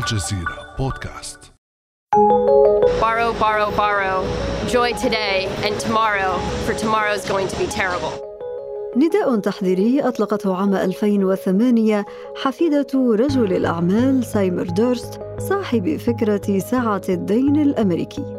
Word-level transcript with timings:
الجزيرة 0.00 0.74
بودكاست 0.78 1.38
Borrow, 3.00 3.32
borrow, 3.44 3.70
borrow. 3.84 4.16
Joy 4.74 4.90
today 5.06 5.38
and 5.66 5.74
tomorrow, 5.86 6.32
for 6.64 6.74
tomorrow 6.84 7.12
is 7.18 7.24
going 7.32 7.48
to 7.48 7.56
be 7.58 7.66
terrible. 7.66 8.12
نداء 8.96 9.36
تحذيري 9.36 10.00
أطلقته 10.00 10.56
عام 10.56 10.74
2008 10.74 12.04
حفيدة 12.42 12.86
رجل 12.94 13.52
الأعمال 13.52 14.24
سايمر 14.24 14.64
دورست 14.64 15.20
صاحب 15.38 15.96
فكرة 15.96 16.58
ساعة 16.58 17.02
الدين 17.08 17.62
الأمريكي 17.62 18.36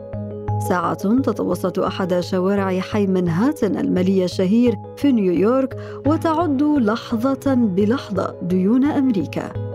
ساعة 0.69 1.21
تتوسط 1.21 1.79
أحد 1.79 2.19
شوارع 2.19 2.79
حي 2.79 3.07
منهاتن 3.07 3.77
المالي 3.77 4.25
الشهير 4.25 4.75
في 4.97 5.11
نيويورك 5.11 5.77
وتعد 6.05 6.63
لحظة 6.63 7.53
بلحظة 7.53 8.35
ديون 8.41 8.85
أمريكا 8.85 9.70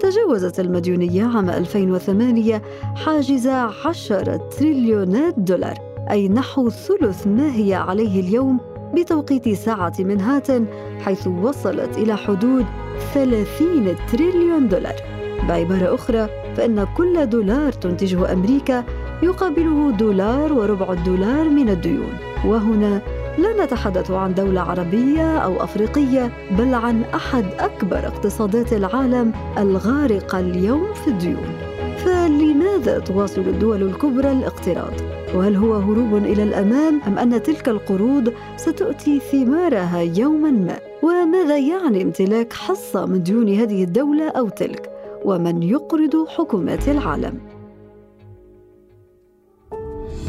تجاوزت 0.00 0.60
المديونية 0.60 1.24
عام 1.24 1.50
2008 1.50 2.62
حاجز 2.94 3.46
10 3.46 4.36
تريليونات 4.36 5.34
دولار 5.38 5.78
أي 6.10 6.28
نحو 6.28 6.70
ثلث 6.70 7.26
ما 7.26 7.54
هي 7.56 7.74
عليه 7.74 8.20
اليوم 8.20 8.60
بتوقيت 8.94 9.48
ساعة 9.48 9.92
منهاتن 9.98 10.66
حيث 11.00 11.26
وصلت 11.26 11.98
إلى 11.98 12.16
حدود 12.16 12.66
30 13.14 13.96
تريليون 14.12 14.68
دولار. 14.68 14.94
بعبارة 15.48 15.94
أخرى 15.94 16.28
فإن 16.56 16.86
كل 16.96 17.26
دولار 17.26 17.72
تنتجه 17.72 18.32
أمريكا 18.32 18.84
يقابله 19.22 19.90
دولار 19.90 20.52
وربع 20.52 20.92
الدولار 20.92 21.48
من 21.48 21.68
الديون. 21.68 22.12
وهنا 22.44 23.02
لا 23.38 23.64
نتحدث 23.64 24.10
عن 24.10 24.34
دولة 24.34 24.60
عربية 24.60 25.38
أو 25.38 25.64
أفريقية 25.64 26.32
بل 26.58 26.74
عن 26.74 27.02
أحد 27.02 27.44
أكبر 27.58 28.06
اقتصادات 28.06 28.72
العالم 28.72 29.32
الغارقة 29.58 30.40
اليوم 30.40 30.94
في 30.94 31.08
الديون 31.08 31.70
فلماذا 32.04 32.98
تواصل 32.98 33.40
الدول 33.40 33.82
الكبرى 33.82 34.32
الاقتراض؟ 34.32 34.92
وهل 35.34 35.56
هو 35.56 35.74
هروب 35.74 36.14
إلى 36.14 36.42
الأمام 36.42 37.00
أم 37.02 37.18
أن 37.18 37.42
تلك 37.42 37.68
القروض 37.68 38.32
ستؤتي 38.56 39.20
ثمارها 39.20 40.00
يوما 40.00 40.50
ما؟ 40.50 40.78
وماذا 41.02 41.58
يعني 41.58 42.02
امتلاك 42.02 42.52
حصة 42.52 43.06
من 43.06 43.22
ديون 43.22 43.48
هذه 43.48 43.84
الدولة 43.84 44.28
أو 44.28 44.48
تلك؟ 44.48 44.90
ومن 45.24 45.62
يقرض 45.62 46.28
حكومات 46.28 46.88
العالم؟ 46.88 47.40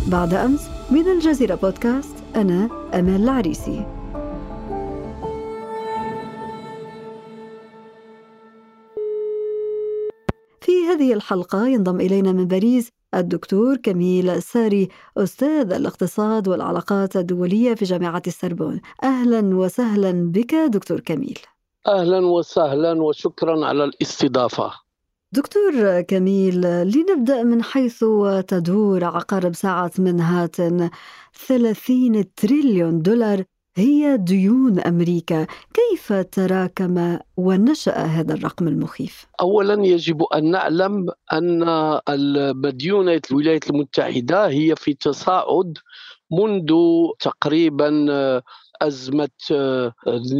بعد 0.07 0.33
أمس 0.33 0.69
من 0.91 1.07
الجزيرة 1.07 1.55
بودكاست 1.55 2.20
أنا 2.35 2.69
أمال 2.93 3.23
العريسي. 3.23 3.85
في 10.61 10.71
هذه 10.89 11.13
الحلقة 11.13 11.67
ينضم 11.67 11.99
إلينا 11.99 12.31
من 12.31 12.47
باريس 12.47 12.89
الدكتور 13.15 13.77
كميل 13.77 14.29
الساري 14.29 14.89
أستاذ 15.17 15.73
الاقتصاد 15.73 16.47
والعلاقات 16.47 17.15
الدولية 17.15 17.73
في 17.73 17.85
جامعة 17.85 18.21
السربون. 18.27 18.81
أهلا 19.03 19.55
وسهلا 19.55 20.31
بك 20.31 20.55
دكتور 20.55 20.99
كميل. 20.99 21.39
أهلا 21.87 22.25
وسهلا 22.25 23.03
وشكرا 23.03 23.65
على 23.65 23.83
الاستضافة. 23.83 24.71
دكتور 25.33 26.01
كميل 26.01 26.61
لنبدأ 26.61 27.43
من 27.43 27.63
حيث 27.63 28.05
تدور 28.47 29.03
عقارب 29.03 29.55
ساعة 29.55 29.91
منهاتن 29.99 30.89
30 31.47 32.35
تريليون 32.35 33.01
دولار 33.01 33.43
هي 33.75 34.17
ديون 34.17 34.79
أمريكا 34.79 35.47
كيف 35.73 36.13
تراكم 36.13 37.17
ونشأ 37.37 37.97
هذا 37.97 38.33
الرقم 38.33 38.67
المخيف؟ 38.67 39.27
اولا 39.41 39.85
يجب 39.85 40.23
أن 40.23 40.51
نعلم 40.51 41.05
أن 41.33 41.91
مديونه 42.55 43.21
الولايات 43.31 43.69
المتحدة 43.69 44.47
هي 44.47 44.75
في 44.75 44.93
تصاعد 44.93 45.77
منذ 46.31 46.73
تقريبا 47.19 48.07
أزمة 48.81 49.29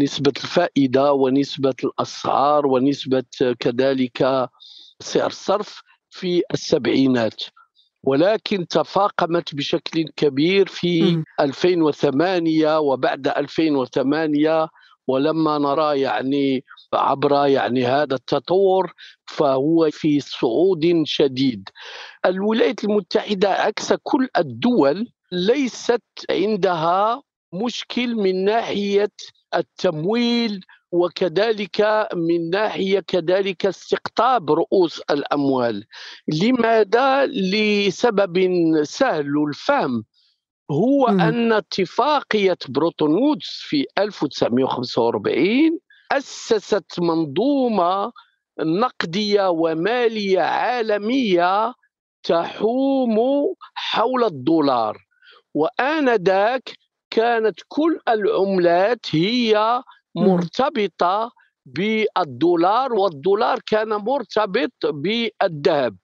نسبة 0.02 0.34
الفائدة 0.38 1.14
ونسبة 1.14 1.76
الأسعار 1.84 2.68
ونسبة 2.68 3.24
كذلك 3.60 4.50
سعر 5.02 5.28
الصرف 5.28 5.82
في 6.10 6.42
السبعينات 6.54 7.44
ولكن 8.04 8.68
تفاقمت 8.68 9.56
بشكل 9.56 10.06
كبير 10.16 10.68
في 10.68 11.02
مم. 11.02 11.24
2008 11.40 12.80
وبعد 12.80 13.28
2008 13.28 14.68
ولما 15.08 15.58
نرى 15.58 16.02
يعني 16.02 16.64
عبر 16.94 17.48
يعني 17.48 17.86
هذا 17.86 18.16
التطور 18.16 18.94
فهو 19.28 19.90
في 19.92 20.20
صعود 20.20 21.02
شديد. 21.06 21.70
الولايات 22.26 22.84
المتحدة 22.84 23.50
عكس 23.50 23.94
كل 23.94 24.28
الدول 24.38 25.08
ليست 25.32 26.04
عندها 26.30 27.24
مشكل 27.54 28.16
من 28.16 28.46
ناحية 28.46 29.12
التمويل 29.56 30.66
وكذلك 30.92 32.08
من 32.14 32.50
ناحية 32.50 33.00
كذلك 33.00 33.66
استقطاب 33.66 34.52
رؤوس 34.52 35.00
الأموال. 35.00 35.86
لماذا؟ 36.28 37.26
لسبب 37.26 38.50
سهل 38.84 39.34
الفهم 39.48 40.04
هو 40.72 41.08
مم. 41.08 41.22
أن 41.22 41.54
اتفاقية 41.54 42.58
بريتون 42.70 43.14
وودز 43.14 43.48
في 43.62 43.86
1945 43.98 45.80
أسست 46.12 47.00
منظومة 47.00 48.12
نقدية 48.60 49.50
ومالية 49.50 50.42
عالمية 50.42 51.74
تحوم 52.24 53.18
حول 53.76 54.24
الدولار 54.24 54.98
وآنذاك 55.54 56.72
كانت 57.10 57.60
كل 57.68 58.00
العملات 58.08 59.16
هي. 59.16 59.84
مرتبطة 60.16 61.32
بالدولار 61.66 62.94
والدولار 62.94 63.60
كان 63.66 63.90
مرتبط 63.90 64.72
بالذهب. 64.86 65.98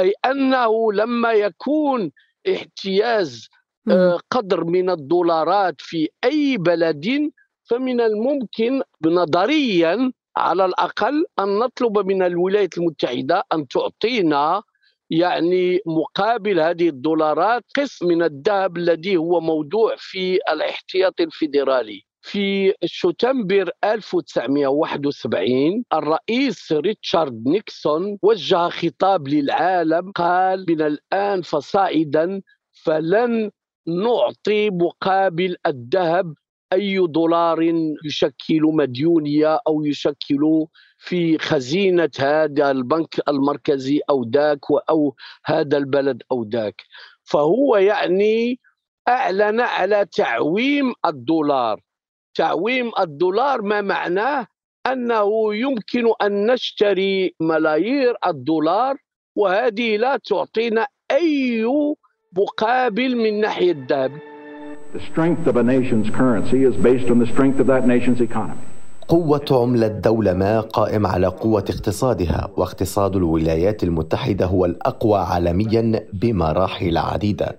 أي 0.00 0.12
أنه 0.24 0.92
لما 0.92 1.32
يكون 1.32 2.10
احتياز. 2.54 3.48
آه، 3.90 4.18
قدر 4.30 4.64
من 4.64 4.90
الدولارات 4.90 5.74
في 5.78 6.08
أي 6.24 6.56
بلد 6.56 7.30
فمن 7.70 8.00
الممكن 8.00 8.82
نظريا 9.06 10.12
على 10.36 10.64
الأقل 10.64 11.24
أن 11.38 11.58
نطلب 11.58 11.98
من 11.98 12.22
الولايات 12.22 12.78
المتحدة 12.78 13.44
أن 13.54 13.68
تعطينا 13.68 14.62
يعني 15.10 15.80
مقابل 15.86 16.60
هذه 16.60 16.88
الدولارات 16.88 17.64
قسم 17.76 18.06
من 18.06 18.22
الذهب 18.22 18.76
الذي 18.76 19.16
هو 19.16 19.40
موضوع 19.40 19.94
في 19.98 20.38
الاحتياطي 20.52 21.22
الفيدرالي. 21.22 22.02
في 22.26 22.74
شتنبر 22.84 23.70
1971 23.84 25.84
الرئيس 25.92 26.72
ريتشارد 26.72 27.48
نيكسون 27.48 28.18
وجه 28.22 28.68
خطاب 28.68 29.28
للعالم 29.28 30.12
قال 30.12 30.66
من 30.68 30.82
الآن 30.82 31.42
فصاعدا 31.42 32.42
فلن 32.84 33.50
نعطي 33.86 34.70
مقابل 34.70 35.56
الذهب 35.66 36.34
أي 36.72 37.06
دولار 37.06 37.62
يشكل 38.04 38.62
مديونية 38.62 39.60
أو 39.68 39.84
يشكل 39.84 40.66
في 40.98 41.38
خزينة 41.38 42.10
هذا 42.18 42.70
البنك 42.70 43.28
المركزي 43.28 44.00
أو 44.10 44.24
ذاك 44.24 44.60
أو 44.90 45.14
هذا 45.44 45.76
البلد 45.76 46.22
أو 46.32 46.44
ذاك 46.44 46.82
فهو 47.24 47.76
يعني 47.76 48.60
أعلن 49.08 49.60
على 49.60 50.06
تعويم 50.16 50.92
الدولار. 51.04 51.85
تعويم 52.36 52.90
الدولار 53.00 53.62
ما 53.62 53.80
معناه 53.80 54.46
أنه 54.86 55.54
يمكن 55.54 56.04
أن 56.22 56.46
نشتري 56.46 57.34
ملايير 57.40 58.14
الدولار 58.26 58.96
وهذه 59.36 59.96
لا 59.96 60.16
تعطينا 60.16 60.86
أي 61.10 61.64
مقابل 62.36 63.16
من 63.16 63.40
ناحية 63.40 63.72
الذهب 63.72 64.10
The 64.94 65.00
strength 65.00 65.46
of 65.46 65.56
a 65.56 65.62
nation's 65.62 66.08
currency 66.10 66.64
is 66.64 66.76
based 66.76 67.10
on 67.10 67.18
the 67.18 67.26
strength 67.26 67.58
of 67.60 67.66
that 67.66 67.86
nation's 67.86 68.20
economy. 68.20 68.60
قوة 69.08 69.44
عملة 69.50 69.88
دولة 69.88 70.34
ما 70.34 70.60
قائم 70.60 71.06
على 71.06 71.26
قوة 71.26 71.64
اقتصادها 71.70 72.50
واقتصاد 72.56 73.16
الولايات 73.16 73.84
المتحدة 73.84 74.46
هو 74.46 74.64
الأقوى 74.64 75.18
عالميا 75.18 76.06
بمراحل 76.12 76.96
عديدة 76.98 77.58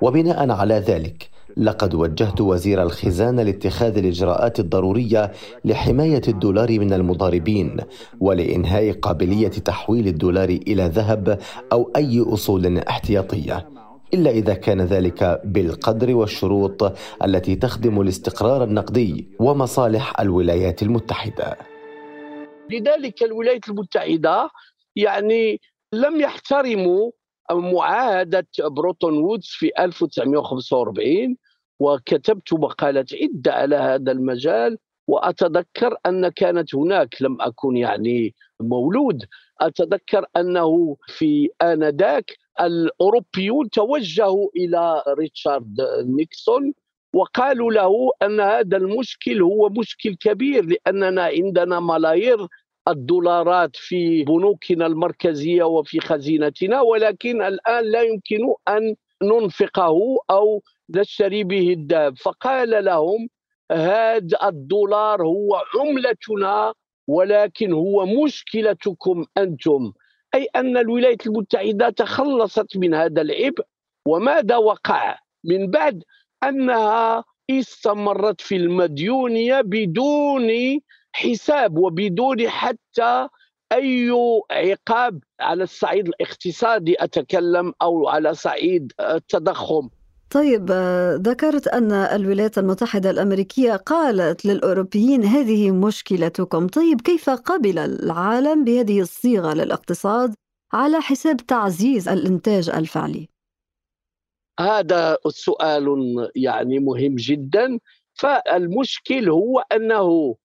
وبناء 0.00 0.50
على 0.50 0.74
ذلك 0.74 1.30
لقد 1.58 1.94
وجهت 1.94 2.40
وزير 2.40 2.82
الخزانة 2.82 3.42
لاتخاذ 3.42 3.98
الإجراءات 3.98 4.60
الضرورية 4.60 5.32
لحماية 5.64 6.22
الدولار 6.28 6.78
من 6.78 6.92
المضاربين 6.92 7.76
ولإنهاء 8.20 8.92
قابلية 8.92 9.48
تحويل 9.48 10.06
الدولار 10.06 10.48
إلى 10.48 10.82
ذهب 10.82 11.38
أو 11.72 11.92
أي 11.96 12.20
أصول 12.20 12.78
احتياطية. 12.78 13.68
إلا 14.14 14.30
إذا 14.30 14.54
كان 14.54 14.80
ذلك 14.80 15.40
بالقدر 15.44 16.14
والشروط 16.14 16.92
التي 17.24 17.56
تخدم 17.56 18.00
الاستقرار 18.00 18.64
النقدي 18.64 19.28
ومصالح 19.38 20.20
الولايات 20.20 20.82
المتحدة. 20.82 21.56
لذلك 22.70 23.22
الولايات 23.22 23.68
المتحدة 23.68 24.50
يعني 24.96 25.60
لم 25.92 26.20
يحترموا 26.20 27.10
معاهدة 27.50 28.46
بريتون 28.58 29.18
وودز 29.18 29.46
في 29.46 29.70
1945 29.78 31.36
وكتبت 31.80 32.52
مقالات 32.52 33.10
عدة 33.14 33.52
على 33.52 33.76
هذا 33.76 34.12
المجال 34.12 34.78
وأتذكر 35.08 35.96
أن 36.06 36.28
كانت 36.28 36.74
هناك 36.74 37.22
لم 37.22 37.40
أكن 37.40 37.76
يعني 37.76 38.34
مولود 38.60 39.24
أتذكر 39.60 40.26
أنه 40.36 40.96
في 41.08 41.50
آنذاك 41.62 42.36
الأوروبيون 42.60 43.70
توجهوا 43.70 44.48
إلى 44.56 45.02
ريتشارد 45.08 45.76
نيكسون 46.04 46.72
وقالوا 47.14 47.72
له 47.72 48.10
أن 48.22 48.40
هذا 48.40 48.76
المشكل 48.76 49.42
هو 49.42 49.68
مشكل 49.68 50.14
كبير 50.14 50.64
لأننا 50.64 51.22
عندنا 51.22 51.80
ملايير 51.80 52.46
الدولارات 52.88 53.76
في 53.76 54.24
بنوكنا 54.24 54.86
المركزية 54.86 55.62
وفي 55.64 56.00
خزينتنا 56.00 56.80
ولكن 56.80 57.42
الآن 57.42 57.84
لا 57.84 58.02
يمكن 58.02 58.54
أن 58.68 58.94
ننفقه 59.22 60.18
أو 60.30 60.62
نشتري 60.90 61.44
به 61.44 61.72
الذهب 61.72 62.18
فقال 62.18 62.84
لهم 62.84 63.28
هذا 63.72 64.38
الدولار 64.44 65.22
هو 65.22 65.62
عملتنا 65.80 66.74
ولكن 67.08 67.72
هو 67.72 68.06
مشكلتكم 68.06 69.24
أنتم. 69.38 69.92
أي 70.34 70.48
أن 70.56 70.76
الولايات 70.76 71.26
المتحدة 71.26 71.90
تخلصت 71.90 72.76
من 72.76 72.94
هذا 72.94 73.22
العبء 73.22 73.64
وماذا 74.06 74.56
وقع؟ 74.56 75.18
من 75.44 75.70
بعد 75.70 76.02
أنها 76.44 77.24
استمرت 77.50 78.40
في 78.40 78.56
المديونية 78.56 79.60
بدون 79.60 80.50
حساب 81.12 81.78
وبدون 81.78 82.48
حتى 82.48 83.28
أي 83.72 84.10
عقاب 84.50 85.20
على 85.40 85.62
الصعيد 85.62 86.08
الاقتصادي 86.08 86.96
أتكلم 87.04 87.72
أو 87.82 88.08
على 88.08 88.34
صعيد 88.34 88.92
التضخم؟ 89.00 89.88
طيب 90.30 90.70
ذكرت 91.26 91.68
أن 91.68 91.92
الولايات 91.92 92.58
المتحدة 92.58 93.10
الأمريكية 93.10 93.76
قالت 93.76 94.44
للأوروبيين 94.44 95.24
هذه 95.24 95.70
مشكلتكم، 95.70 96.66
طيب 96.66 97.00
كيف 97.00 97.30
قبل 97.30 97.78
العالم 97.78 98.64
بهذه 98.64 99.00
الصيغة 99.00 99.54
للاقتصاد 99.54 100.34
على 100.72 101.00
حساب 101.00 101.36
تعزيز 101.36 102.08
الإنتاج 102.08 102.70
الفعلي؟ 102.70 103.28
هذا 104.60 105.16
سؤال 105.28 105.88
يعني 106.36 106.78
مهم 106.78 107.14
جدا. 107.14 107.78
فالمشكل 108.14 109.30
هو 109.30 109.64
أنه 109.72 110.36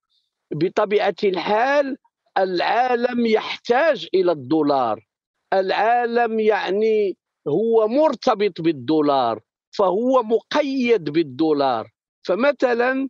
بطبيعة 0.54 1.14
الحال 1.24 1.96
العالم 2.38 3.26
يحتاج 3.26 4.08
إلى 4.14 4.32
الدولار. 4.32 5.06
العالم 5.52 6.40
يعني 6.40 7.16
هو 7.48 7.88
مرتبط 7.88 8.60
بالدولار 8.60 9.40
فهو 9.78 10.22
مقيد 10.22 11.10
بالدولار. 11.10 11.90
فمثلا 12.22 13.08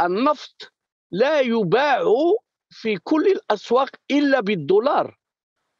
النفط 0.00 0.72
لا 1.12 1.40
يباع 1.40 2.04
في 2.70 2.96
كل 2.96 3.26
الأسواق 3.26 3.90
إلا 4.10 4.40
بالدولار 4.40 5.18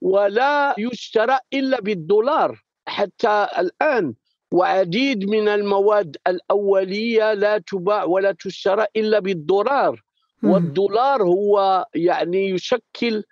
ولا 0.03 0.75
يشترى 0.79 1.39
إلا 1.53 1.81
بالدولار. 1.81 2.63
حتى 2.89 3.49
الآن 3.59 4.15
وعديد 4.53 5.25
من 5.25 5.49
المواد 5.49 6.17
الأولية 6.27 7.33
لا 7.33 7.59
تباع 7.59 8.05
ولا 8.05 8.33
تشترى 8.33 8.87
إلا 8.97 9.19
بالدولار. 9.19 10.03
والدولار 10.43 11.23
هو 11.23 11.87
يعني 11.95 12.51
يشكل 12.51 13.25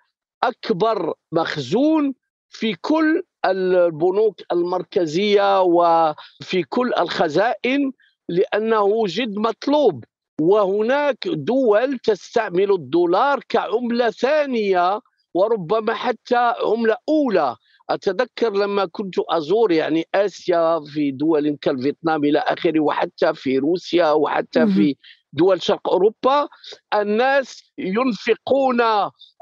أكبر 0.43 1.15
مخزون 1.33 2.15
في 2.51 2.75
كل 2.75 3.23
البنوك 3.45 4.41
المركزية 4.53 5.63
وفي 5.63 6.63
كل 6.69 6.93
الخزائن 6.99 7.93
لأنه 8.29 9.05
جد 9.07 9.37
مطلوب. 9.39 10.05
وهناك 10.41 11.29
دول 11.29 11.99
تستعمل 11.99 12.73
الدولار 12.73 13.41
كعملة 13.49 14.11
ثانية 14.11 15.01
وربما 15.35 15.95
حتى 15.95 16.55
عملة 16.65 16.97
أولى. 17.09 17.57
أتذكر 17.91 18.53
لما 18.53 18.85
كنت 18.85 19.15
أزور 19.19 19.73
يعني 19.73 20.07
آسيا 20.15 20.81
في 20.95 21.11
دول 21.11 21.57
كالفيتنام 21.63 22.25
إلى 22.25 22.39
آخره 22.39 22.81
وحتى 22.81 23.35
في 23.35 23.59
روسيا 23.59 24.11
وحتى 24.11 24.67
في 24.67 24.97
دول 25.33 25.63
شرق 25.63 25.89
أوروبا 25.89 26.49
الناس 26.95 27.73
ينفقون 27.79 28.83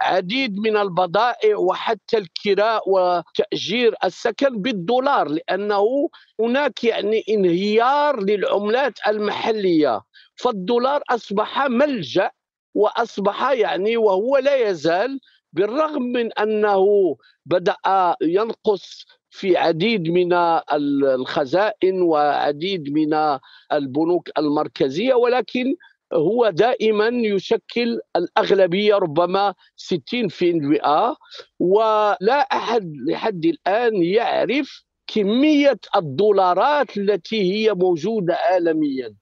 عديد 0.02 0.56
من 0.58 0.76
البضائع 0.76 1.56
وحتى 1.56 2.18
الكراء 2.18 2.82
وتأجير 2.86 3.94
السكن 4.04 4.62
بالدولار 4.62 5.28
لأنه 5.28 6.08
هناك 6.40 6.84
يعني 6.84 7.24
انهيار 7.28 8.20
للعملات 8.20 8.92
المحلية. 9.08 10.00
فالدولار 10.36 11.02
أصبح 11.10 11.66
ملجأ 11.66 12.30
وأصبح 12.74 13.50
يعني 13.50 13.96
وهو 13.96 14.36
لا 14.38 14.56
يزال 14.68 15.20
بالرغم 15.52 16.02
من 16.02 16.32
أنه 16.32 17.16
بدأ 17.46 17.76
ينقص 18.22 19.06
في 19.34 19.56
عديد 19.56 20.08
من 20.08 20.32
الخزائن 20.72 22.02
وعديد 22.02 22.92
من 22.92 23.38
البنوك 23.72 24.30
المركزية 24.38 25.14
ولكن 25.14 25.74
هو 26.12 26.50
دائما 26.50 27.08
يشكل 27.08 28.00
الأغلبية 28.16 28.94
ربما 28.94 29.54
60% 29.76 31.16
ولا 31.58 32.38
أحد 32.52 32.92
لحد 33.08 33.44
الآن 33.44 34.02
يعرف 34.02 34.84
كمية 35.06 35.80
الدولارات 35.96 36.96
التي 36.96 37.52
هي 37.52 37.74
موجودة 37.74 38.34
عالميا. 38.34 39.14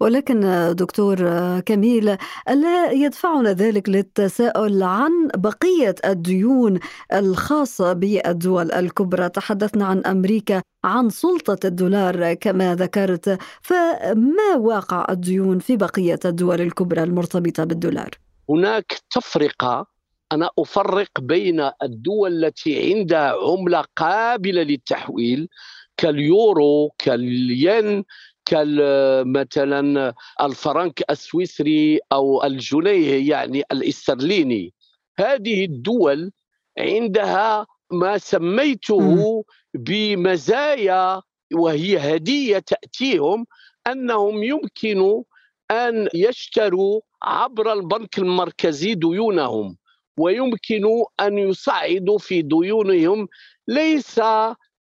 ولكن 0.00 0.40
دكتور 0.76 1.16
كميل 1.60 2.16
ألا 2.48 2.90
يدفعنا 2.90 3.52
ذلك 3.52 3.88
للتساؤل 3.88 4.82
عن 4.82 5.28
بقية 5.36 5.94
الديون 6.04 6.78
الخاصة 7.12 7.92
بالدول 7.92 8.72
الكبرى 8.72 9.28
تحدثنا 9.28 9.84
عن 9.84 9.98
أمريكا 10.06 10.62
عن 10.84 11.10
سلطة 11.10 11.58
الدولار 11.64 12.34
كما 12.34 12.74
ذكرت 12.74 13.38
فما 13.62 14.56
واقع 14.58 15.06
الديون 15.10 15.58
في 15.58 15.76
بقية 15.76 16.20
الدول 16.24 16.60
الكبرى 16.60 17.02
المرتبطة 17.02 17.64
بالدولار؟ 17.64 18.10
هناك 18.50 19.00
تفرقة 19.10 19.86
أنا 20.32 20.50
أفرق 20.58 21.20
بين 21.20 21.70
الدول 21.82 22.44
التي 22.44 22.92
عندها 22.92 23.34
عملة 23.50 23.84
قابلة 23.96 24.62
للتحويل 24.62 25.48
كاليورو 25.96 26.90
كالين 26.98 28.04
كمثلا 28.44 30.14
الفرنك 30.40 31.02
السويسري 31.10 31.98
أو 32.12 32.44
الجنيه 32.44 33.30
يعني 33.30 33.62
الاسترليني. 33.72 34.74
هذه 35.18 35.64
الدول 35.64 36.32
عندها 36.78 37.66
ما 37.90 38.18
سميته 38.18 39.44
بمزايا 39.74 41.22
وهي 41.54 41.98
هدية 41.98 42.58
تأتيهم 42.58 43.46
أنهم 43.86 44.42
يمكن 44.42 45.22
أن 45.70 46.08
يشتروا 46.14 47.00
عبر 47.22 47.72
البنك 47.72 48.18
المركزي 48.18 48.94
ديونهم 48.94 49.76
ويمكن 50.18 50.84
أن 51.20 51.38
يصعدوا 51.38 52.18
في 52.18 52.42
ديونهم. 52.42 53.28
ليس 53.68 54.20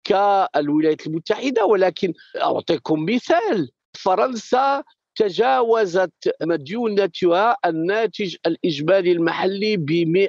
كالولايات 0.04 1.06
المتحدة 1.06 1.64
ولكن 1.64 2.12
أعطيكم 2.42 3.04
مثال. 3.04 3.70
فرنسا 3.94 4.82
تجاوزت 5.16 6.12
مديونتها 6.42 7.56
الناتج 7.66 8.36
الإجمالي 8.46 9.12
المحلي 9.12 9.76
ب 9.76 10.28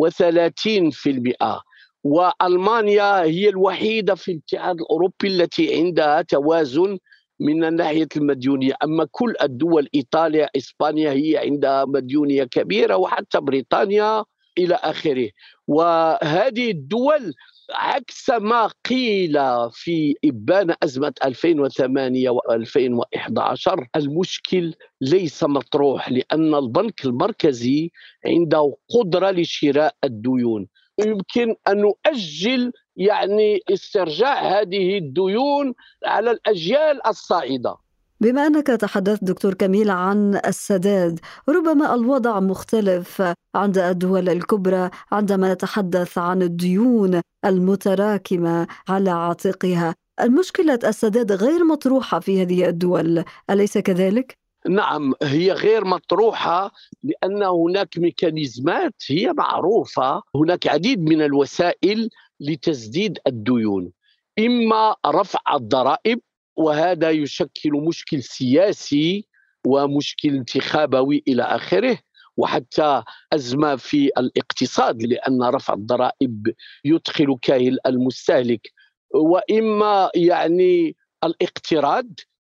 130% 0.00 1.62
وألمانيا 2.04 3.22
هي 3.22 3.48
الوحيدة 3.48 4.14
في 4.14 4.32
الاتحاد 4.32 4.80
الأوروبي 4.80 5.28
التي 5.28 5.74
عندها 5.74 6.22
توازن 6.22 6.98
من 7.40 7.76
ناحية 7.76 8.08
المديونية. 8.16 8.74
أما 8.84 9.06
كل 9.10 9.34
الدول 9.42 9.88
إيطاليا 9.94 10.48
إسبانيا 10.56 11.12
هي 11.12 11.36
عندها 11.38 11.84
مديونية 11.84 12.44
كبيرة 12.44 12.96
وحتى 12.96 13.40
بريطانيا 13.40 14.24
إلى 14.58 14.74
آخره. 14.74 15.30
وهذه 15.68 16.70
الدول 16.70 17.34
عكس 17.70 18.30
ما 18.30 18.70
قيل 18.88 19.38
في 19.70 20.14
إبان 20.24 20.74
أزمة 20.82 21.12
2008 21.24 22.30
و2011 22.30 23.84
المشكل 23.96 24.74
ليس 25.00 25.44
مطروح 25.44 26.10
لأن 26.10 26.54
البنك 26.54 27.04
المركزي 27.04 27.90
عنده 28.26 28.76
قدرة 28.90 29.30
لشراء 29.30 29.94
الديون. 30.04 30.68
يمكن 30.98 31.54
أن 31.68 31.76
نؤجل 31.80 32.72
يعني 32.96 33.60
استرجاع 33.70 34.60
هذه 34.60 34.98
الديون 34.98 35.74
على 36.04 36.30
الأجيال 36.30 37.06
الصاعدة. 37.06 37.76
بما 38.22 38.46
أنك 38.46 38.66
تحدثت 38.66 39.24
دكتور 39.24 39.54
كميل 39.54 39.90
عن 39.90 40.40
السداد 40.46 41.20
ربما 41.48 41.94
الوضع 41.94 42.40
مختلف 42.40 43.22
عند 43.54 43.78
الدول 43.78 44.28
الكبرى 44.28 44.90
عندما 45.12 45.52
نتحدث 45.52 46.18
عن 46.18 46.42
الديون 46.42 47.20
المتراكمة 47.44 48.66
على 48.88 49.10
عاتقها 49.10 49.94
المشكلة 50.20 50.78
السداد 50.84 51.32
غير 51.32 51.64
مطروحة 51.64 52.20
في 52.20 52.42
هذه 52.42 52.68
الدول 52.68 53.24
أليس 53.50 53.78
كذلك؟ 53.78 54.38
نعم 54.68 55.14
هي 55.22 55.52
غير 55.52 55.84
مطروحة 55.84 56.72
لأن 57.02 57.42
هناك 57.42 57.98
ميكانيزمات 57.98 58.94
هي 59.08 59.32
معروفة 59.32 60.22
هناك 60.34 60.66
عديد 60.66 61.00
من 61.00 61.22
الوسائل 61.22 62.10
لتسديد 62.40 63.18
الديون 63.26 63.92
إما 64.38 64.96
رفع 65.06 65.40
الضرائب 65.54 66.20
وهذا 66.56 67.10
يشكل 67.10 67.72
مشكل 67.72 68.22
سياسي 68.22 69.26
ومشكل 69.66 70.28
انتخابوي 70.28 71.22
إلى 71.28 71.42
آخره 71.42 71.98
وحتى 72.36 73.02
أزمة 73.32 73.76
في 73.76 74.10
الاقتصاد 74.18 75.02
لأن 75.02 75.42
رفع 75.42 75.74
الضرائب 75.74 76.54
يدخل 76.84 77.36
كاهل 77.42 77.78
المستهلك. 77.86 78.72
وإما 79.14 80.10
يعني 80.14 80.96
الاقتراض 81.24 82.06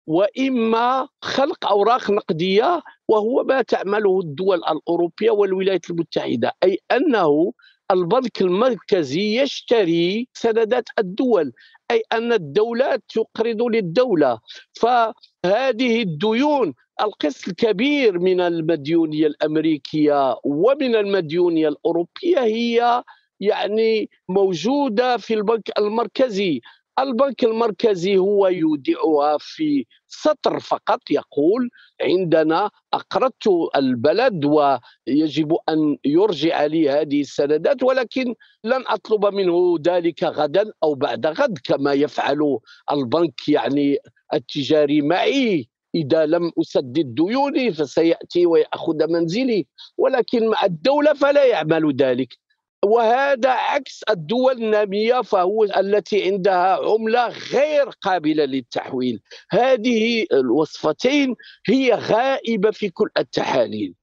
وإما 0.08 1.08
خلق 1.22 1.66
أوراق 1.66 2.12
نقدية 2.12 2.82
وهو 3.08 3.44
ما 3.44 3.62
تعمله 3.62 4.20
الدول 4.20 4.58
الأوروبية 4.58 5.32
والولايات 5.32 5.90
المتحدة. 5.90 6.54
أي 6.64 6.80
أنه 6.92 7.54
البنك 7.92 8.42
المركزي 8.42 9.42
يشتري 9.42 10.28
سندات 10.34 10.90
الدول 11.00 11.54
أي 11.92 12.04
أن 12.14 12.34
الدولات 12.34 13.04
تقرض 13.10 13.62
للدولة. 13.62 14.40
فهذه 14.82 16.02
الديون 16.02 16.74
القسط 17.02 17.48
الكبير 17.48 18.20
من 18.20 18.42
المديونية 18.42 19.28
الأمريكية 19.28 20.36
ومن 20.44 20.96
المديونية 20.96 21.68
الأوروبية 21.68 22.40
هي 22.40 23.04
يعني 23.40 24.10
موجودة 24.30 25.18
في 25.18 25.34
البنك 25.34 25.70
المركزي. 25.80 26.62
البنك 27.00 27.44
المركزي 27.44 28.18
هو 28.18 28.48
يودعها 28.48 29.38
في 29.40 29.86
سطر 30.08 30.60
فقط 30.60 31.00
يقول 31.12 31.70
عندنا 32.02 32.70
أقرضت 32.94 33.48
البلد 33.76 34.46
ويجب 34.46 35.58
أن 35.70 35.98
يرجع 36.06 36.66
لي 36.66 36.90
هذه 36.90 37.22
السندات 37.22 37.84
ولكن 37.84 38.36
لن 38.64 38.84
أطلب 38.88 39.26
منه 39.26 39.76
ذلك 39.88 40.24
غدا 40.24 40.72
أو 40.84 40.96
بعد 40.96 41.28
غد 41.28 41.58
كما 41.64 41.94
يفعل 41.94 42.60
البنك 42.92 43.50
يعني 43.50 43.98
التجاري 44.34 45.02
معي. 45.02 45.70
إذا 45.96 46.26
لم 46.26 46.52
أسدد 46.62 47.16
ديوني 47.16 47.74
فسيأتي 47.74 48.46
ويأخذ 48.46 49.08
منزلي 49.10 49.68
ولكن 49.98 50.48
مع 50.48 50.66
الدولة 50.66 51.14
فلا 51.14 51.46
يعمل 51.46 51.96
ذلك. 51.96 52.38
وهذا 52.86 53.50
عكس 53.50 54.04
الدول 54.10 54.64
النامية 54.64 55.22
فهو 55.22 55.64
التي 55.64 56.24
عندها 56.24 56.80
عملة 56.86 57.28
غير 57.28 57.90
قابلة 58.02 58.46
للتحويل. 58.46 59.22
هذه 59.52 60.26
الوصفتين 60.34 61.36
هي 61.68 61.94
غائبة 61.94 62.72
في 62.72 62.90
كل 62.90 63.10
التحاليل. 63.18 63.94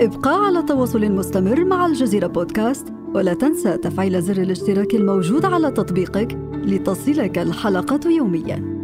ابقى 0.00 0.46
على 0.46 0.62
تواصل 0.62 1.00
مستمر 1.00 1.64
مع 1.64 1.86
الجزيرة 1.86 2.26
بودكاست 2.26 2.86
ولا 3.14 3.34
تنسى 3.34 3.76
تفعيل 3.76 4.22
زر 4.22 4.42
الاشتراك 4.42 4.94
الموجود 4.94 5.44
على 5.44 5.70
تطبيقك 5.70 6.28
لتصلك 6.52 7.38
الحلقة 7.38 8.10
يومياً. 8.10 8.75